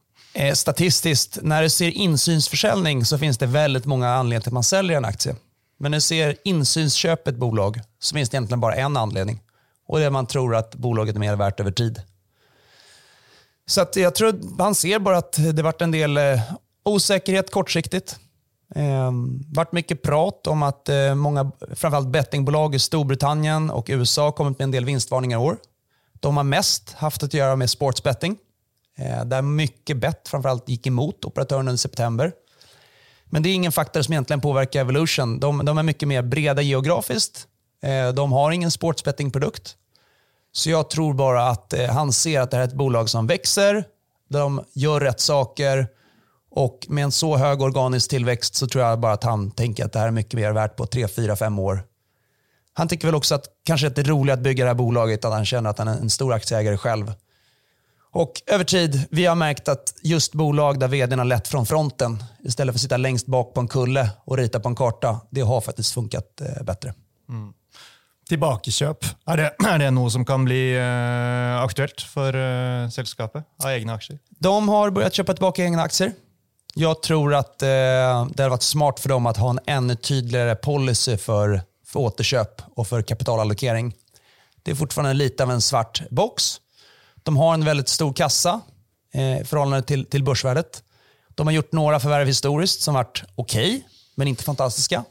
[0.54, 4.96] Statistiskt, när du ser insynsförsäljning så finns det väldigt många anledningar till att man säljer
[4.96, 5.36] en aktie.
[5.78, 9.40] Men när du ser insynsköp ett bolag så finns det egentligen bara en anledning.
[9.86, 12.02] Och det är att man tror att bolaget är mer värt över tid.
[13.66, 16.18] Så jag tror att han ser bara att det varit en del
[16.84, 18.18] osäkerhet kortsiktigt.
[18.74, 19.12] Eh,
[19.48, 24.58] varit mycket prat om att eh, många, framförallt bettingbolag i Storbritannien och USA har kommit
[24.58, 25.56] med en del vinstvarningar i år.
[26.20, 28.36] De har mest haft att göra med sportsbetting.
[28.98, 32.32] Eh, där mycket bett framförallt gick emot operatören under september.
[33.24, 35.40] Men det är ingen faktor som egentligen påverkar Evolution.
[35.40, 37.46] De, de är mycket mer breda geografiskt.
[37.82, 39.76] Eh, de har ingen sportsbettingprodukt.
[40.52, 43.26] Så jag tror bara att eh, han ser att det här är ett bolag som
[43.26, 43.84] växer,
[44.28, 45.88] de gör rätt saker
[46.50, 49.92] och med en så hög organisk tillväxt så tror jag bara att han tänker att
[49.92, 51.82] det här är mycket mer värt på 3, 4, 5 år.
[52.72, 55.32] Han tycker väl också att kanske det är roligt att bygga det här bolaget, att
[55.32, 57.12] han känner att han är en stor aktieägare själv.
[58.12, 62.24] Och över tid, vi har märkt att just bolag där vdn har lett från fronten
[62.44, 65.40] istället för att sitta längst bak på en kulle och rita på en karta, det
[65.40, 66.94] har faktiskt funkat eh, bättre.
[67.28, 67.52] Mm.
[68.28, 73.70] Tilbakeköp, är det, är det något som kan bli uh, aktuellt för uh, sällskapet av
[73.70, 74.18] egna aktier?
[74.28, 76.12] De har börjat köpa tillbaka egna aktier.
[76.74, 80.54] Jag tror att eh, det hade varit smart för dem att ha en ännu tydligare
[80.54, 83.94] policy för, för återköp och för kapitalallokering.
[84.62, 86.60] Det är fortfarande lite av en svart box.
[87.22, 88.60] De har en väldigt stor kassa
[89.14, 90.82] eh, i förhållande till, till börsvärdet.
[91.34, 93.82] De har gjort några förvärv historiskt som varit okej, okay,
[94.14, 95.04] men inte fantastiska.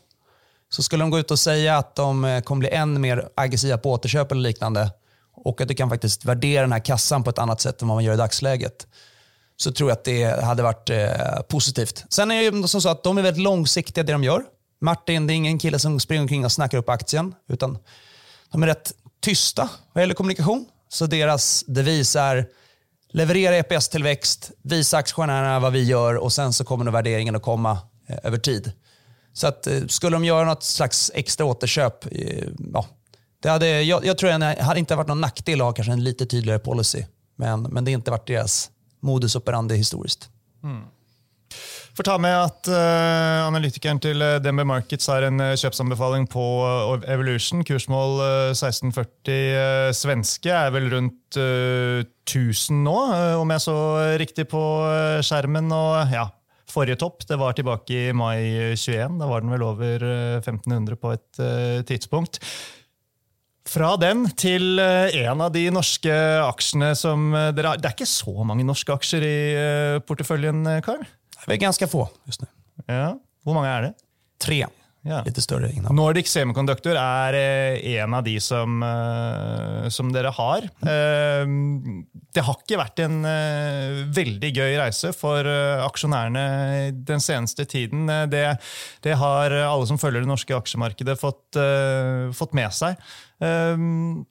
[0.69, 3.77] Så skulle de gå ut och säga att de eh, kommer bli än mer aggressiva
[3.77, 4.91] på återköp eller liknande
[5.33, 7.97] och att du kan faktiskt värdera den här kassan på ett annat sätt än vad
[7.97, 8.87] man gör i dagsläget
[9.61, 12.05] så tror jag att det hade varit eh, positivt.
[12.09, 14.43] Sen är det som så att de är väldigt långsiktiga det de gör.
[14.81, 17.77] Martin det är ingen kille som springer omkring och snackar upp aktien, utan
[18.51, 20.65] de är rätt tysta vad gäller kommunikation.
[20.89, 22.47] Så deras devis är
[23.09, 27.77] leverera EPS-tillväxt, visa aktionärerna vad vi gör och sen så kommer nog värderingen att komma
[28.07, 28.71] eh, över tid.
[29.33, 32.85] Så att, eh, skulle de göra något slags extra återköp, eh, ja,
[33.41, 35.93] det hade, jag, jag tror att det hade inte varit någon nackdel att ha kanske
[35.93, 37.03] en lite tydligare policy.
[37.35, 38.69] Men, men det har inte varit deras
[39.05, 40.29] modus operandi historiskt.
[40.63, 40.83] Mm.
[41.99, 45.57] Får ta med att eh, uh, analytikeren til eh, DNB Markets har en eh, uh,
[45.59, 47.65] kjøpsanbefaling på uh, Evolution.
[47.67, 48.21] Kursmål
[48.53, 52.95] 1640 svenske er vel rundt 1000 nå,
[53.41, 53.77] om jeg så
[54.21, 54.63] riktig på
[55.27, 55.67] skjermen.
[55.75, 56.23] Og ja,
[56.71, 59.19] forrige topp det var tilbake i mai 21.
[59.19, 60.07] Da var den vel over
[60.39, 61.43] 1500 på et
[61.91, 62.39] tidspunkt.
[63.69, 67.97] Fra den til eh, en av de norske aksjene som eh, dere har Det er
[67.97, 71.05] ikke så mange norske aksjer i eh, porteføljen, Karl?
[71.45, 72.47] Det är ganska få just nu.
[72.87, 73.13] Ja.
[73.45, 73.93] Hvor mange er det?
[74.41, 74.65] Tre.
[75.09, 75.23] Ja.
[75.25, 75.95] Lite större innan.
[75.97, 77.37] Nordic Semiconductor er
[77.97, 78.83] en av de som,
[79.89, 80.67] som dere har.
[82.29, 83.17] Det har ikke vært en
[84.13, 85.49] veldig gøy reise for
[85.87, 86.43] aksjonærene
[87.09, 88.05] den seneste tiden.
[88.29, 88.43] Det,
[89.01, 91.57] det har alle som følger det norske aksjemarkedet, fått,
[92.37, 93.01] fått med seg.
[93.41, 94.25] Ehm,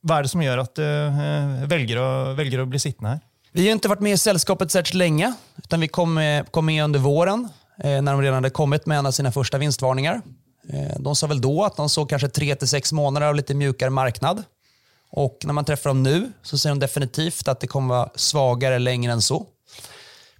[0.00, 3.20] vad är det som gör att du eh, väljer, att, väljer att bli sittande här?
[3.52, 6.84] Vi har inte varit med i sällskapet särskilt länge, utan vi kom med, kom med
[6.84, 7.50] under våren eh,
[7.84, 10.22] Eh, när de redan hade kommit med en av sina första vinstvarningar.
[10.68, 14.42] Eh, de sa väl då att de såg kanske 3-6 månader av lite mjukare marknad.
[15.10, 18.78] Och när man träffar dem nu så ser de definitivt att det kommer vara svagare
[18.78, 19.46] längre än så.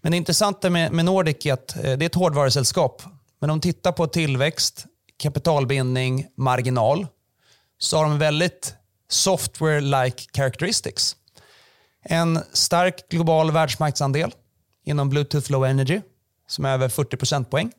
[0.01, 3.03] Men det intressanta med, med Nordic är att eh, det är ett hårdvarusällskap.
[3.41, 7.07] Men om de tittar på tillväxt, kapitalbindning, marginal
[7.79, 8.75] så har de väldigt
[9.11, 11.17] software-like characteristics.
[12.03, 14.35] En stark global världsmarknadsandel
[14.85, 16.01] inom Bluetooth Low Energy
[16.51, 17.73] som är över 40 procentpoäng.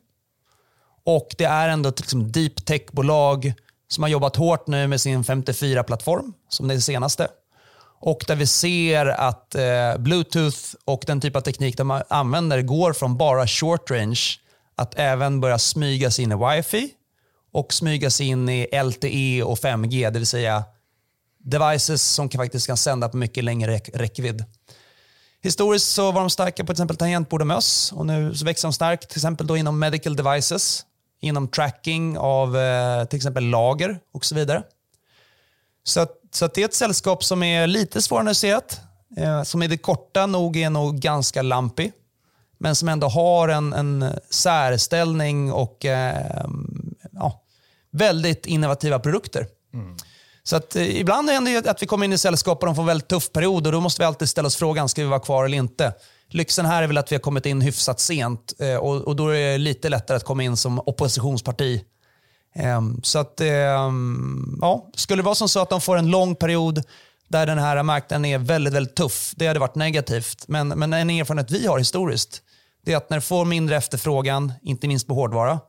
[1.04, 3.54] Och det är ändå ett liksom deep tech-bolag
[3.88, 7.28] som har jobbat hårt nu med sin 54-plattform som det senaste.
[8.00, 12.92] Och där vi ser att eh, Bluetooth och den typ av teknik de använder går
[12.92, 14.20] från bara short range
[14.76, 16.90] att även börja smyga sig in i wifi
[17.52, 20.64] och smyga sig in i LTE och 5G, det vill säga
[21.38, 24.44] devices som faktiskt kan sända på mycket längre räckvidd.
[25.42, 28.68] Historiskt så var de starka på till exempel tangentbord och möss och nu så växer
[28.68, 30.86] de starkt till exempel då inom medical devices,
[31.20, 34.62] inom tracking av eh, till exempel lager och så vidare.
[35.84, 38.80] Så, att, så att det är ett sällskap som är lite svåranalyserat,
[39.16, 41.92] eh, som i det korta nog är nog ganska lampig,
[42.58, 46.46] men som ändå har en, en särställning och eh,
[47.12, 47.42] ja,
[47.90, 49.46] väldigt innovativa produkter.
[49.74, 49.96] Mm.
[50.44, 52.82] Så att, eh, ibland händer det att vi kommer in i sällskap och de får
[52.82, 55.20] en väldigt tuff period och då måste vi alltid ställa oss frågan, ska vi vara
[55.20, 55.92] kvar eller inte?
[56.28, 59.28] Lyxen här är väl att vi har kommit in hyfsat sent eh, och, och då
[59.28, 61.84] är det lite lättare att komma in som oppositionsparti.
[62.54, 63.48] Eh, så att, eh,
[64.60, 66.82] ja, skulle det vara som så att de får en lång period
[67.28, 70.44] där den här marknaden är väldigt, väldigt tuff, det hade varit negativt.
[70.48, 72.42] Men, men en erfarenhet vi har historiskt,
[72.84, 75.60] det är att när det får mindre efterfrågan, inte minst på hårdvara,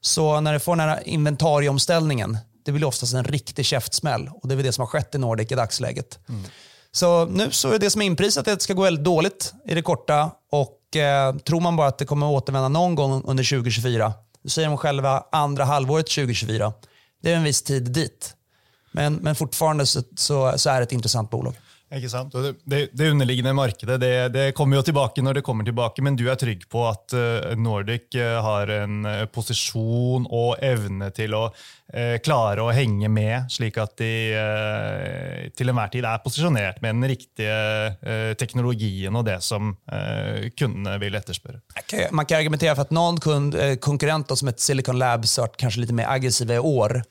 [0.00, 2.38] så när du får den här inventarieomställningen,
[2.72, 4.30] det blir oftast en riktig käftsmäll.
[4.42, 6.18] Och det är väl det som har skett i Nordic i dagsläget.
[6.28, 6.44] Mm.
[6.92, 9.74] Så nu så är det som är inprisat att det ska gå väldigt dåligt i
[9.74, 10.30] det korta.
[10.52, 14.68] Och eh, tror man bara att det kommer återvända någon gång under 2024, då säger
[14.68, 16.72] de själva andra halvåret 2024.
[17.22, 18.34] Det är en viss tid dit.
[18.92, 21.54] Men, men fortfarande så, så, så är det ett intressant bolag.
[21.90, 22.34] Ikke sant?
[22.62, 26.28] Det, det, underliggende markedet det, det, kommer jo tilbake når det kommer tilbake, men du
[26.30, 31.48] er trygg på at eh, Nordic eh, har en eh, posisjon og evne til å
[32.22, 34.10] klare å henge med, slik at de
[35.58, 39.72] til enhver tid er posisjonert med den riktige teknologien og det som
[40.54, 41.58] kundene vill etterspørre.
[42.12, 45.80] Man kan argumentera för att någon kund, konkurrent som ett Silicon Labs har varit kanske
[45.80, 47.02] lite mer aggressiva i år.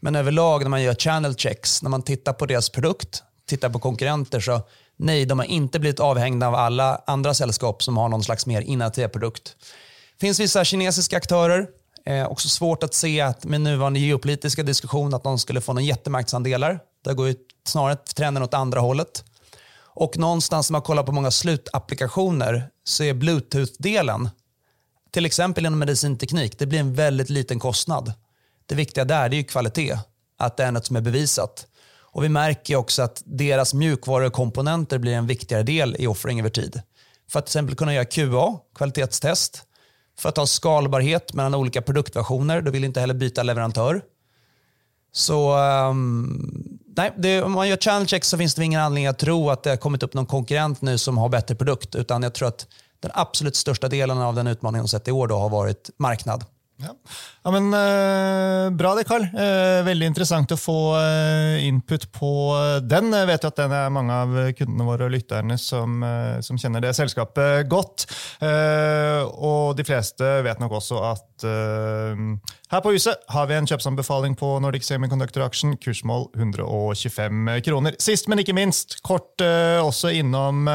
[0.00, 3.78] Men överlag när man gör channel checks, när man tittar på deras produkt, tittar på
[3.78, 4.62] konkurrenter så
[4.96, 8.60] nej, de har inte blivit avhängda av alla andra sällskap som har någon slags mer
[8.60, 9.56] innovativ produkt.
[10.18, 11.66] Det finns vissa kinesiska aktörer.
[12.06, 15.84] Eh, också svårt att se att med nuvarande geopolitiska diskussion att de skulle få någon
[15.84, 16.80] jättemarknadsandelar.
[17.04, 17.34] Där går ju
[17.66, 19.24] snarare trenden åt andra hållet.
[19.96, 24.28] Och någonstans när man kollar på många slutapplikationer så är bluetooth-delen,
[25.14, 28.12] till exempel inom medicinteknik, det blir en väldigt liten kostnad.
[28.66, 29.98] Det viktiga där det är kvalitet,
[30.38, 31.66] att det är något som är bevisat.
[32.14, 36.82] Och Vi märker också att deras mjukvarukomponenter blir en viktigare del i offering över tid.
[37.30, 39.62] För att till exempel kunna göra QA, kvalitetstest,
[40.18, 42.62] för att ha skalbarhet mellan olika produktversioner.
[42.62, 44.02] Du vill inte heller byta leverantör.
[45.12, 49.18] Så um, nej, det, om man gör channel check så finns det ingen anledning att
[49.18, 51.94] tro att det har kommit upp någon konkurrent nu som har bättre produkt.
[51.94, 52.66] Utan jag tror att
[53.00, 56.44] den absolut största delen av den utmaning de sett i år då har varit marknad.
[56.84, 56.94] Ja.
[57.44, 59.26] ja men uh, Bra det, Carl.
[59.32, 62.32] Uh, eh, veldig interessant å få uh, input på
[62.84, 63.12] den.
[63.14, 66.02] Jeg vet at den er mange av kundene våre og lytterne som,
[66.44, 68.06] som kjenner det selskapet godt.
[68.44, 74.48] og de fleste vet nok også at her på huset har vi en kjøpsanbefaling på
[74.62, 75.76] Nordic Semiconductor Action.
[75.80, 77.98] Kursmål 125 kroner.
[78.02, 80.68] Sist, men ikke minst, kort også innom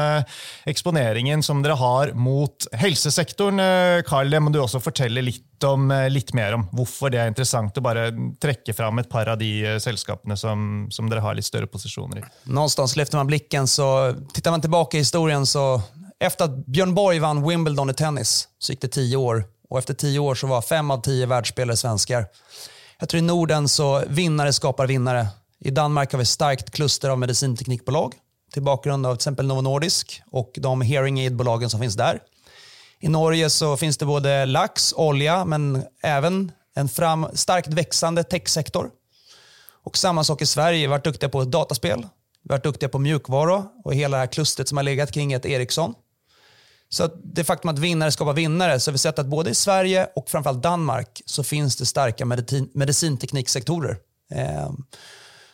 [0.70, 3.60] eksponeringen som dere har mot helsesektoren.
[4.08, 7.30] Carl, det må du også fortelle litt om, eh, litt mer om hvorfor det er
[7.30, 11.34] interessant å bare trekke fram ett par av de eh, selskapene som, som dere har
[11.34, 12.24] litt större positioner i.
[12.44, 15.82] Någonstans lyfter man blicken så tittar man tillbaka i historien så
[16.20, 19.94] efter att Björn Borg vann Wimbledon i tennis så gick det tio år och efter
[19.94, 22.26] tio år så var fem av tio världsspelare svenskar.
[22.98, 25.26] Jag tror i Norden så vinnare skapar vinnare.
[25.60, 28.14] I Danmark har vi ett starkt kluster av medicinteknikbolag
[28.52, 32.20] till bakgrund av till exempel Novo Nordisk och de hearing aid-bolagen som finns där.
[33.00, 38.90] I Norge så finns det både lax, olja, men även en fram, starkt växande techsektor.
[39.84, 40.78] Och samma sak i Sverige.
[40.78, 44.20] Vi har varit duktiga på dataspel, vi har varit duktiga på mjukvaror och hela det
[44.20, 45.94] här klustret som har legat kring ett Ericsson.
[46.88, 50.08] Så det faktum att vinnare skapar vinnare, så har vi sett att både i Sverige
[50.16, 53.98] och framförallt Danmark så finns det starka medicin, medicintekniksektorer.
[54.30, 54.76] Ehm,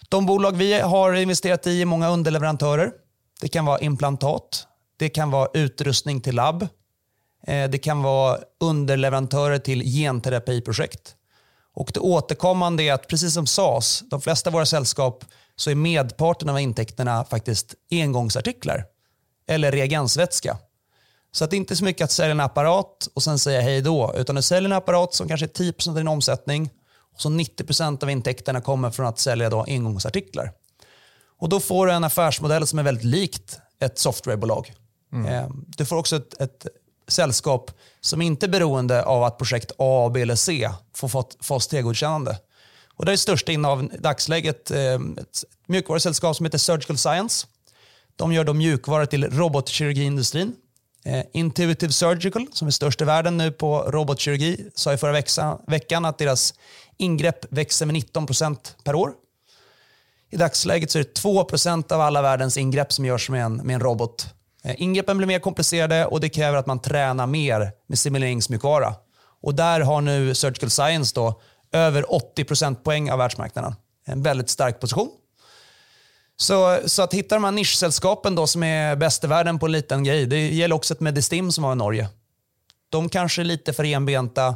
[0.08, 2.92] de bolag vi har investerat i är många underleverantörer.
[3.40, 4.66] Det kan vara implantat,
[4.96, 6.68] det kan vara utrustning till labb,
[7.46, 11.14] det kan vara underleverantörer till genterapiprojekt.
[11.74, 15.24] Och det återkommande är att precis som SAS, de flesta av våra sällskap,
[15.56, 18.84] så är medparten av intäkterna faktiskt engångsartiklar
[19.48, 20.58] eller reagensvätska.
[21.32, 23.82] Så att det är inte så mycket att sälja en apparat och sen säga hej
[23.82, 26.70] då, utan du säljer en apparat som kanske är 10% av din omsättning
[27.14, 30.52] och så 90% av intäkterna kommer från att sälja då engångsartiklar.
[31.38, 34.72] Och då får du en affärsmodell som är väldigt likt ett softwarebolag.
[35.12, 35.26] Mm.
[35.26, 36.66] Eh, du får också ett, ett
[37.08, 41.08] sällskap som inte är beroende av att projekt A, B eller C får
[41.42, 42.36] fas 3-godkännande.
[42.96, 47.46] Och det är största innehav i dagsläget eh, ett mjukvarusällskap som heter Surgical Science.
[48.16, 50.54] De gör då mjukvara till robotkirurgiindustrin.
[51.04, 55.12] Eh, Intuitive Surgical, som är störst i världen nu på robotkirurgi, sa i förra
[55.66, 56.54] veckan att deras
[56.96, 59.12] ingrepp växer med 19% per år.
[60.30, 63.74] I dagsläget så är det 2% av alla världens ingrepp som görs med en, med
[63.74, 64.26] en robot.
[64.66, 68.94] Eh, ingreppen blir mer komplicerade och det kräver att man tränar mer med simuleringsmjukvara.
[69.42, 71.40] Och där har nu Surgical Science då
[71.72, 73.74] över 80 procentpoäng av världsmarknaden.
[74.06, 75.10] En väldigt stark position.
[76.36, 79.72] Så, så att hitta de här nischsällskapen då som är bäst i världen på en
[79.72, 80.26] liten grej.
[80.26, 82.08] Det gäller också ett Medistim som var i Norge.
[82.90, 84.54] De kanske är lite för enbenta,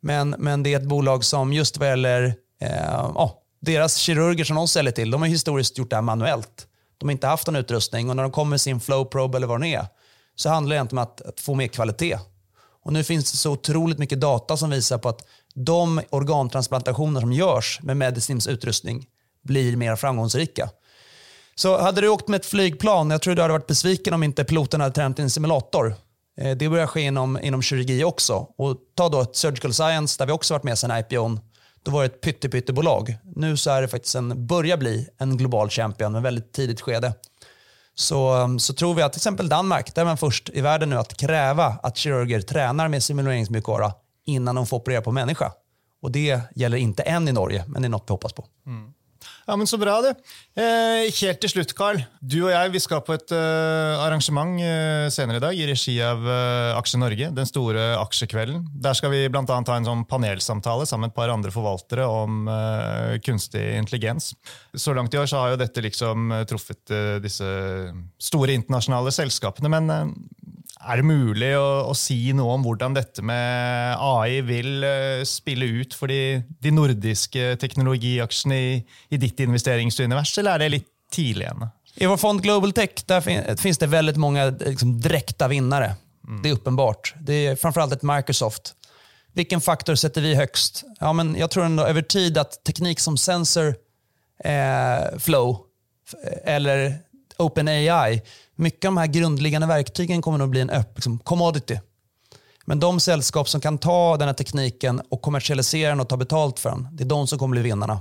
[0.00, 3.30] men, men det är ett bolag som just vad gäller eh, oh,
[3.60, 6.67] deras kirurger som de säljer till, de har historiskt gjort det här manuellt
[6.98, 9.60] de har inte haft någon utrustning och när de kommer med sin flowprobe eller vad
[9.60, 9.86] det är
[10.34, 12.18] så handlar det inte om att, att få mer kvalitet.
[12.84, 17.32] Och nu finns det så otroligt mycket data som visar på att de organtransplantationer som
[17.32, 19.06] görs med medicinsk utrustning
[19.42, 20.70] blir mer framgångsrika.
[21.54, 24.44] Så hade du åkt med ett flygplan, jag tror du hade varit besviken om inte
[24.44, 25.94] piloten hade tränat i en simulator.
[26.40, 28.34] Eh, det börjar ske inom, inom kirurgi också.
[28.58, 31.40] Och ta då ett Surgical Science där vi också varit med sedan IPOn
[31.82, 33.16] då var det ett pyttepyttebolag.
[33.36, 37.12] Nu så är det faktiskt en, börjar bli en global champion med väldigt tidigt skede.
[37.94, 40.90] Så, um, så tror vi att till exempel Danmark, där är man först i världen
[40.90, 43.92] nu att kräva att kirurger tränar med simuleringsmjukvara
[44.26, 45.52] innan de får operera på människa.
[46.02, 48.46] Och det gäller inte än i Norge, men det är något vi hoppas på.
[48.66, 48.92] Mm.
[49.48, 50.10] Ja, men Så bra, det.
[50.60, 52.02] Eh, helt til slutt, Carl.
[52.20, 55.56] Du og jeg vi skal på et uh, eh, arrangement eh, uh, senere i dag
[55.56, 57.30] i regi av uh, Aksje Norge.
[57.32, 58.66] Den store aksjekvelden.
[58.84, 59.46] Der skal vi bl.a.
[59.48, 64.34] ha en sånn panelsamtale sammen med et par andre forvaltere om uh, kunstig intelligens.
[64.76, 66.92] Så langt i år så har jo dette liksom truffet
[67.24, 67.48] disse
[68.20, 69.72] store internasjonale selskapene.
[69.72, 70.12] Men
[70.78, 75.66] er det mulig å, å, si noe om hvordan dette med AI vil uh, spille
[75.80, 78.76] ut for de, de nordiske teknologiaksjene i,
[79.10, 81.70] i, ditt investeringsunivers, eller är det lite tidlig ännu?
[81.98, 85.96] I vår fond Global Tech där fin finns det väldigt många liksom, direkta vinnare.
[86.28, 86.42] Mm.
[86.42, 87.14] Det är uppenbart.
[87.20, 88.74] Det är framförallt ett Microsoft.
[89.34, 90.84] Vilken faktor sätter vi högst?
[91.00, 93.74] Ja, men jag tror ändå över tid att teknik som sensor
[94.44, 95.58] eh, flow
[96.44, 96.98] eller
[97.38, 98.22] OpenAI,
[98.54, 101.78] mycket av de här grundliggande verktygen kommer nog bli en liksom, commodity.
[102.64, 106.58] Men de sällskap som kan ta den här tekniken och kommersialisera den och ta betalt
[106.58, 108.00] för den, det är de som kommer bli vinnarna.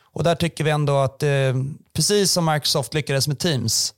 [0.00, 1.30] Och där tycker vi ändå att eh,
[1.92, 3.94] precis som Microsoft lyckades med Teams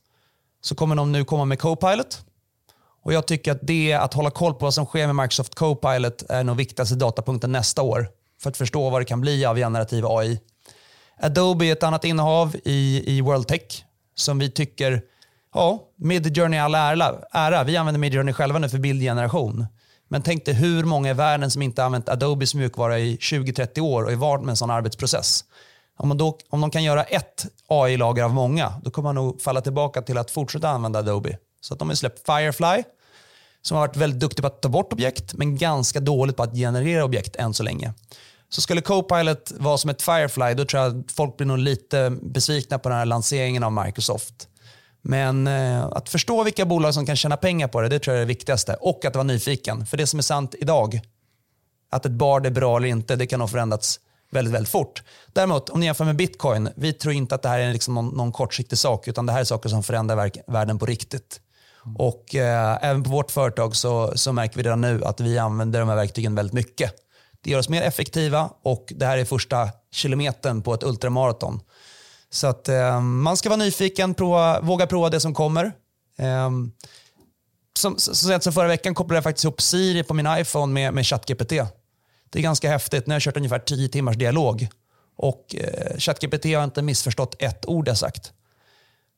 [0.61, 2.25] så kommer de nu komma med Copilot.
[3.03, 6.23] Och jag tycker att det, att hålla koll på vad som sker med Microsoft Copilot
[6.29, 8.07] är nog viktigaste datapunkten nästa år
[8.41, 10.39] för att förstå vad det kan bli av generativ AI.
[11.21, 13.84] Adobe är ett annat innehav i, i World Tech
[14.15, 15.01] som vi tycker,
[15.53, 17.63] ja, Midjourney all ära, ära.
[17.63, 19.65] Vi använder Midjourney själva nu för bildgeneration.
[20.07, 24.03] Men tänk dig hur många i världen som inte använt Adobes mjukvara i 20-30 år
[24.03, 25.45] och är van med en sån arbetsprocess.
[25.97, 29.41] Om, man då, om de kan göra ett AI-lager av många, då kommer man nog
[29.41, 31.37] falla tillbaka till att fortsätta använda Adobe.
[31.61, 32.83] Så att de har släppt Firefly,
[33.61, 36.53] som har varit väldigt duktig på att ta bort objekt, men ganska dåligt på att
[36.53, 37.93] generera objekt än så länge.
[38.55, 42.17] Så skulle Copilot vara som ett Firefly, då tror jag att folk blir nog lite
[42.21, 44.47] besvikna på den här lanseringen av Microsoft.
[45.01, 48.21] Men eh, att förstå vilka bolag som kan tjäna pengar på det, det tror jag
[48.21, 48.73] är det viktigaste.
[48.73, 49.85] Och att vara nyfiken.
[49.85, 51.01] För det som är sant idag,
[51.91, 53.99] att ett bard är bra eller inte, det kan ha förändrats
[54.31, 55.03] väldigt, väldigt fort.
[55.33, 58.07] Däremot, om ni jämför med bitcoin, vi tror inte att det här är liksom någon,
[58.07, 61.41] någon kortsiktig sak, utan det här är saker som förändrar världen på riktigt.
[61.97, 65.79] Och eh, även på vårt företag så, så märker vi redan nu att vi använder
[65.79, 67.04] de här verktygen väldigt mycket.
[67.45, 71.61] Det gör oss mer effektiva och det här är första kilometern på ett ultramaraton.
[72.29, 75.65] Så att eh, man ska vara nyfiken, prova, våga prova det som kommer.
[76.17, 76.49] Eh,
[77.77, 80.93] som, så sent som förra veckan kopplade jag faktiskt ihop Siri på min iPhone med,
[80.93, 81.49] med ChatGPT.
[82.29, 83.07] Det är ganska häftigt.
[83.07, 84.67] Nu har jag kört ungefär 10 timmars dialog.
[85.17, 88.33] Och eh, ChatGPT har inte missförstått ett ord jag sagt.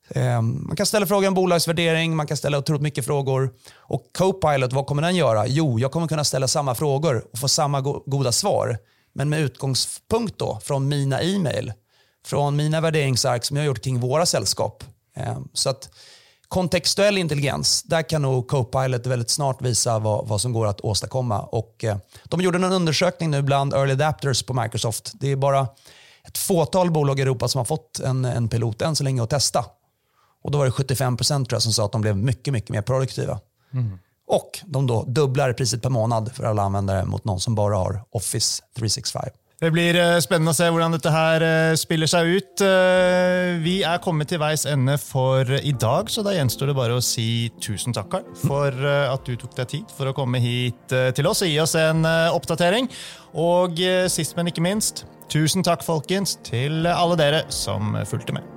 [0.09, 3.53] Eh, man kan ställa frågor om bolagsvärdering, man kan ställa otroligt mycket frågor.
[3.75, 5.47] Och Copilot, vad kommer den göra?
[5.47, 8.77] Jo, jag kommer kunna ställa samma frågor och få samma goda svar.
[9.13, 11.73] Men med utgångspunkt då från mina e-mail,
[12.25, 14.83] från mina värderingsark som jag har gjort kring våra sällskap.
[15.17, 15.89] Eh, så att
[16.47, 21.41] kontextuell intelligens, där kan nog Copilot väldigt snart visa vad, vad som går att åstadkomma.
[21.41, 25.11] Och, eh, de gjorde en undersökning nu bland early adapters på Microsoft.
[25.13, 25.67] Det är bara
[26.23, 29.29] ett fåtal bolag i Europa som har fått en, en pilot än så länge att
[29.29, 29.65] testa.
[30.43, 33.39] Och då var det 75 procent som sa att de blev mycket, mycket mer produktiva.
[33.73, 33.99] Mm.
[34.27, 38.01] Och de då dubblar priset per månad för alla användare mot någon som bara har
[38.11, 39.29] Office 365.
[39.59, 42.61] Det blir eh, spännande att se hur det här eh, spiller sig ut.
[42.61, 42.67] Eh,
[43.63, 47.49] vi är kommit till vägs ände för idag, så då gjenstår det bara att säga
[47.67, 48.07] tusen tack
[48.47, 51.75] för att du tog dig tid för att komma hit till oss och ge oss
[51.75, 52.88] en uppdatering.
[53.31, 53.71] Och
[54.09, 58.56] sist, men inte minst, tusen tack folkens till alla dere som följde med.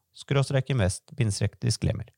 [0.13, 2.09] skråstrek invest, bindestrek disklemer.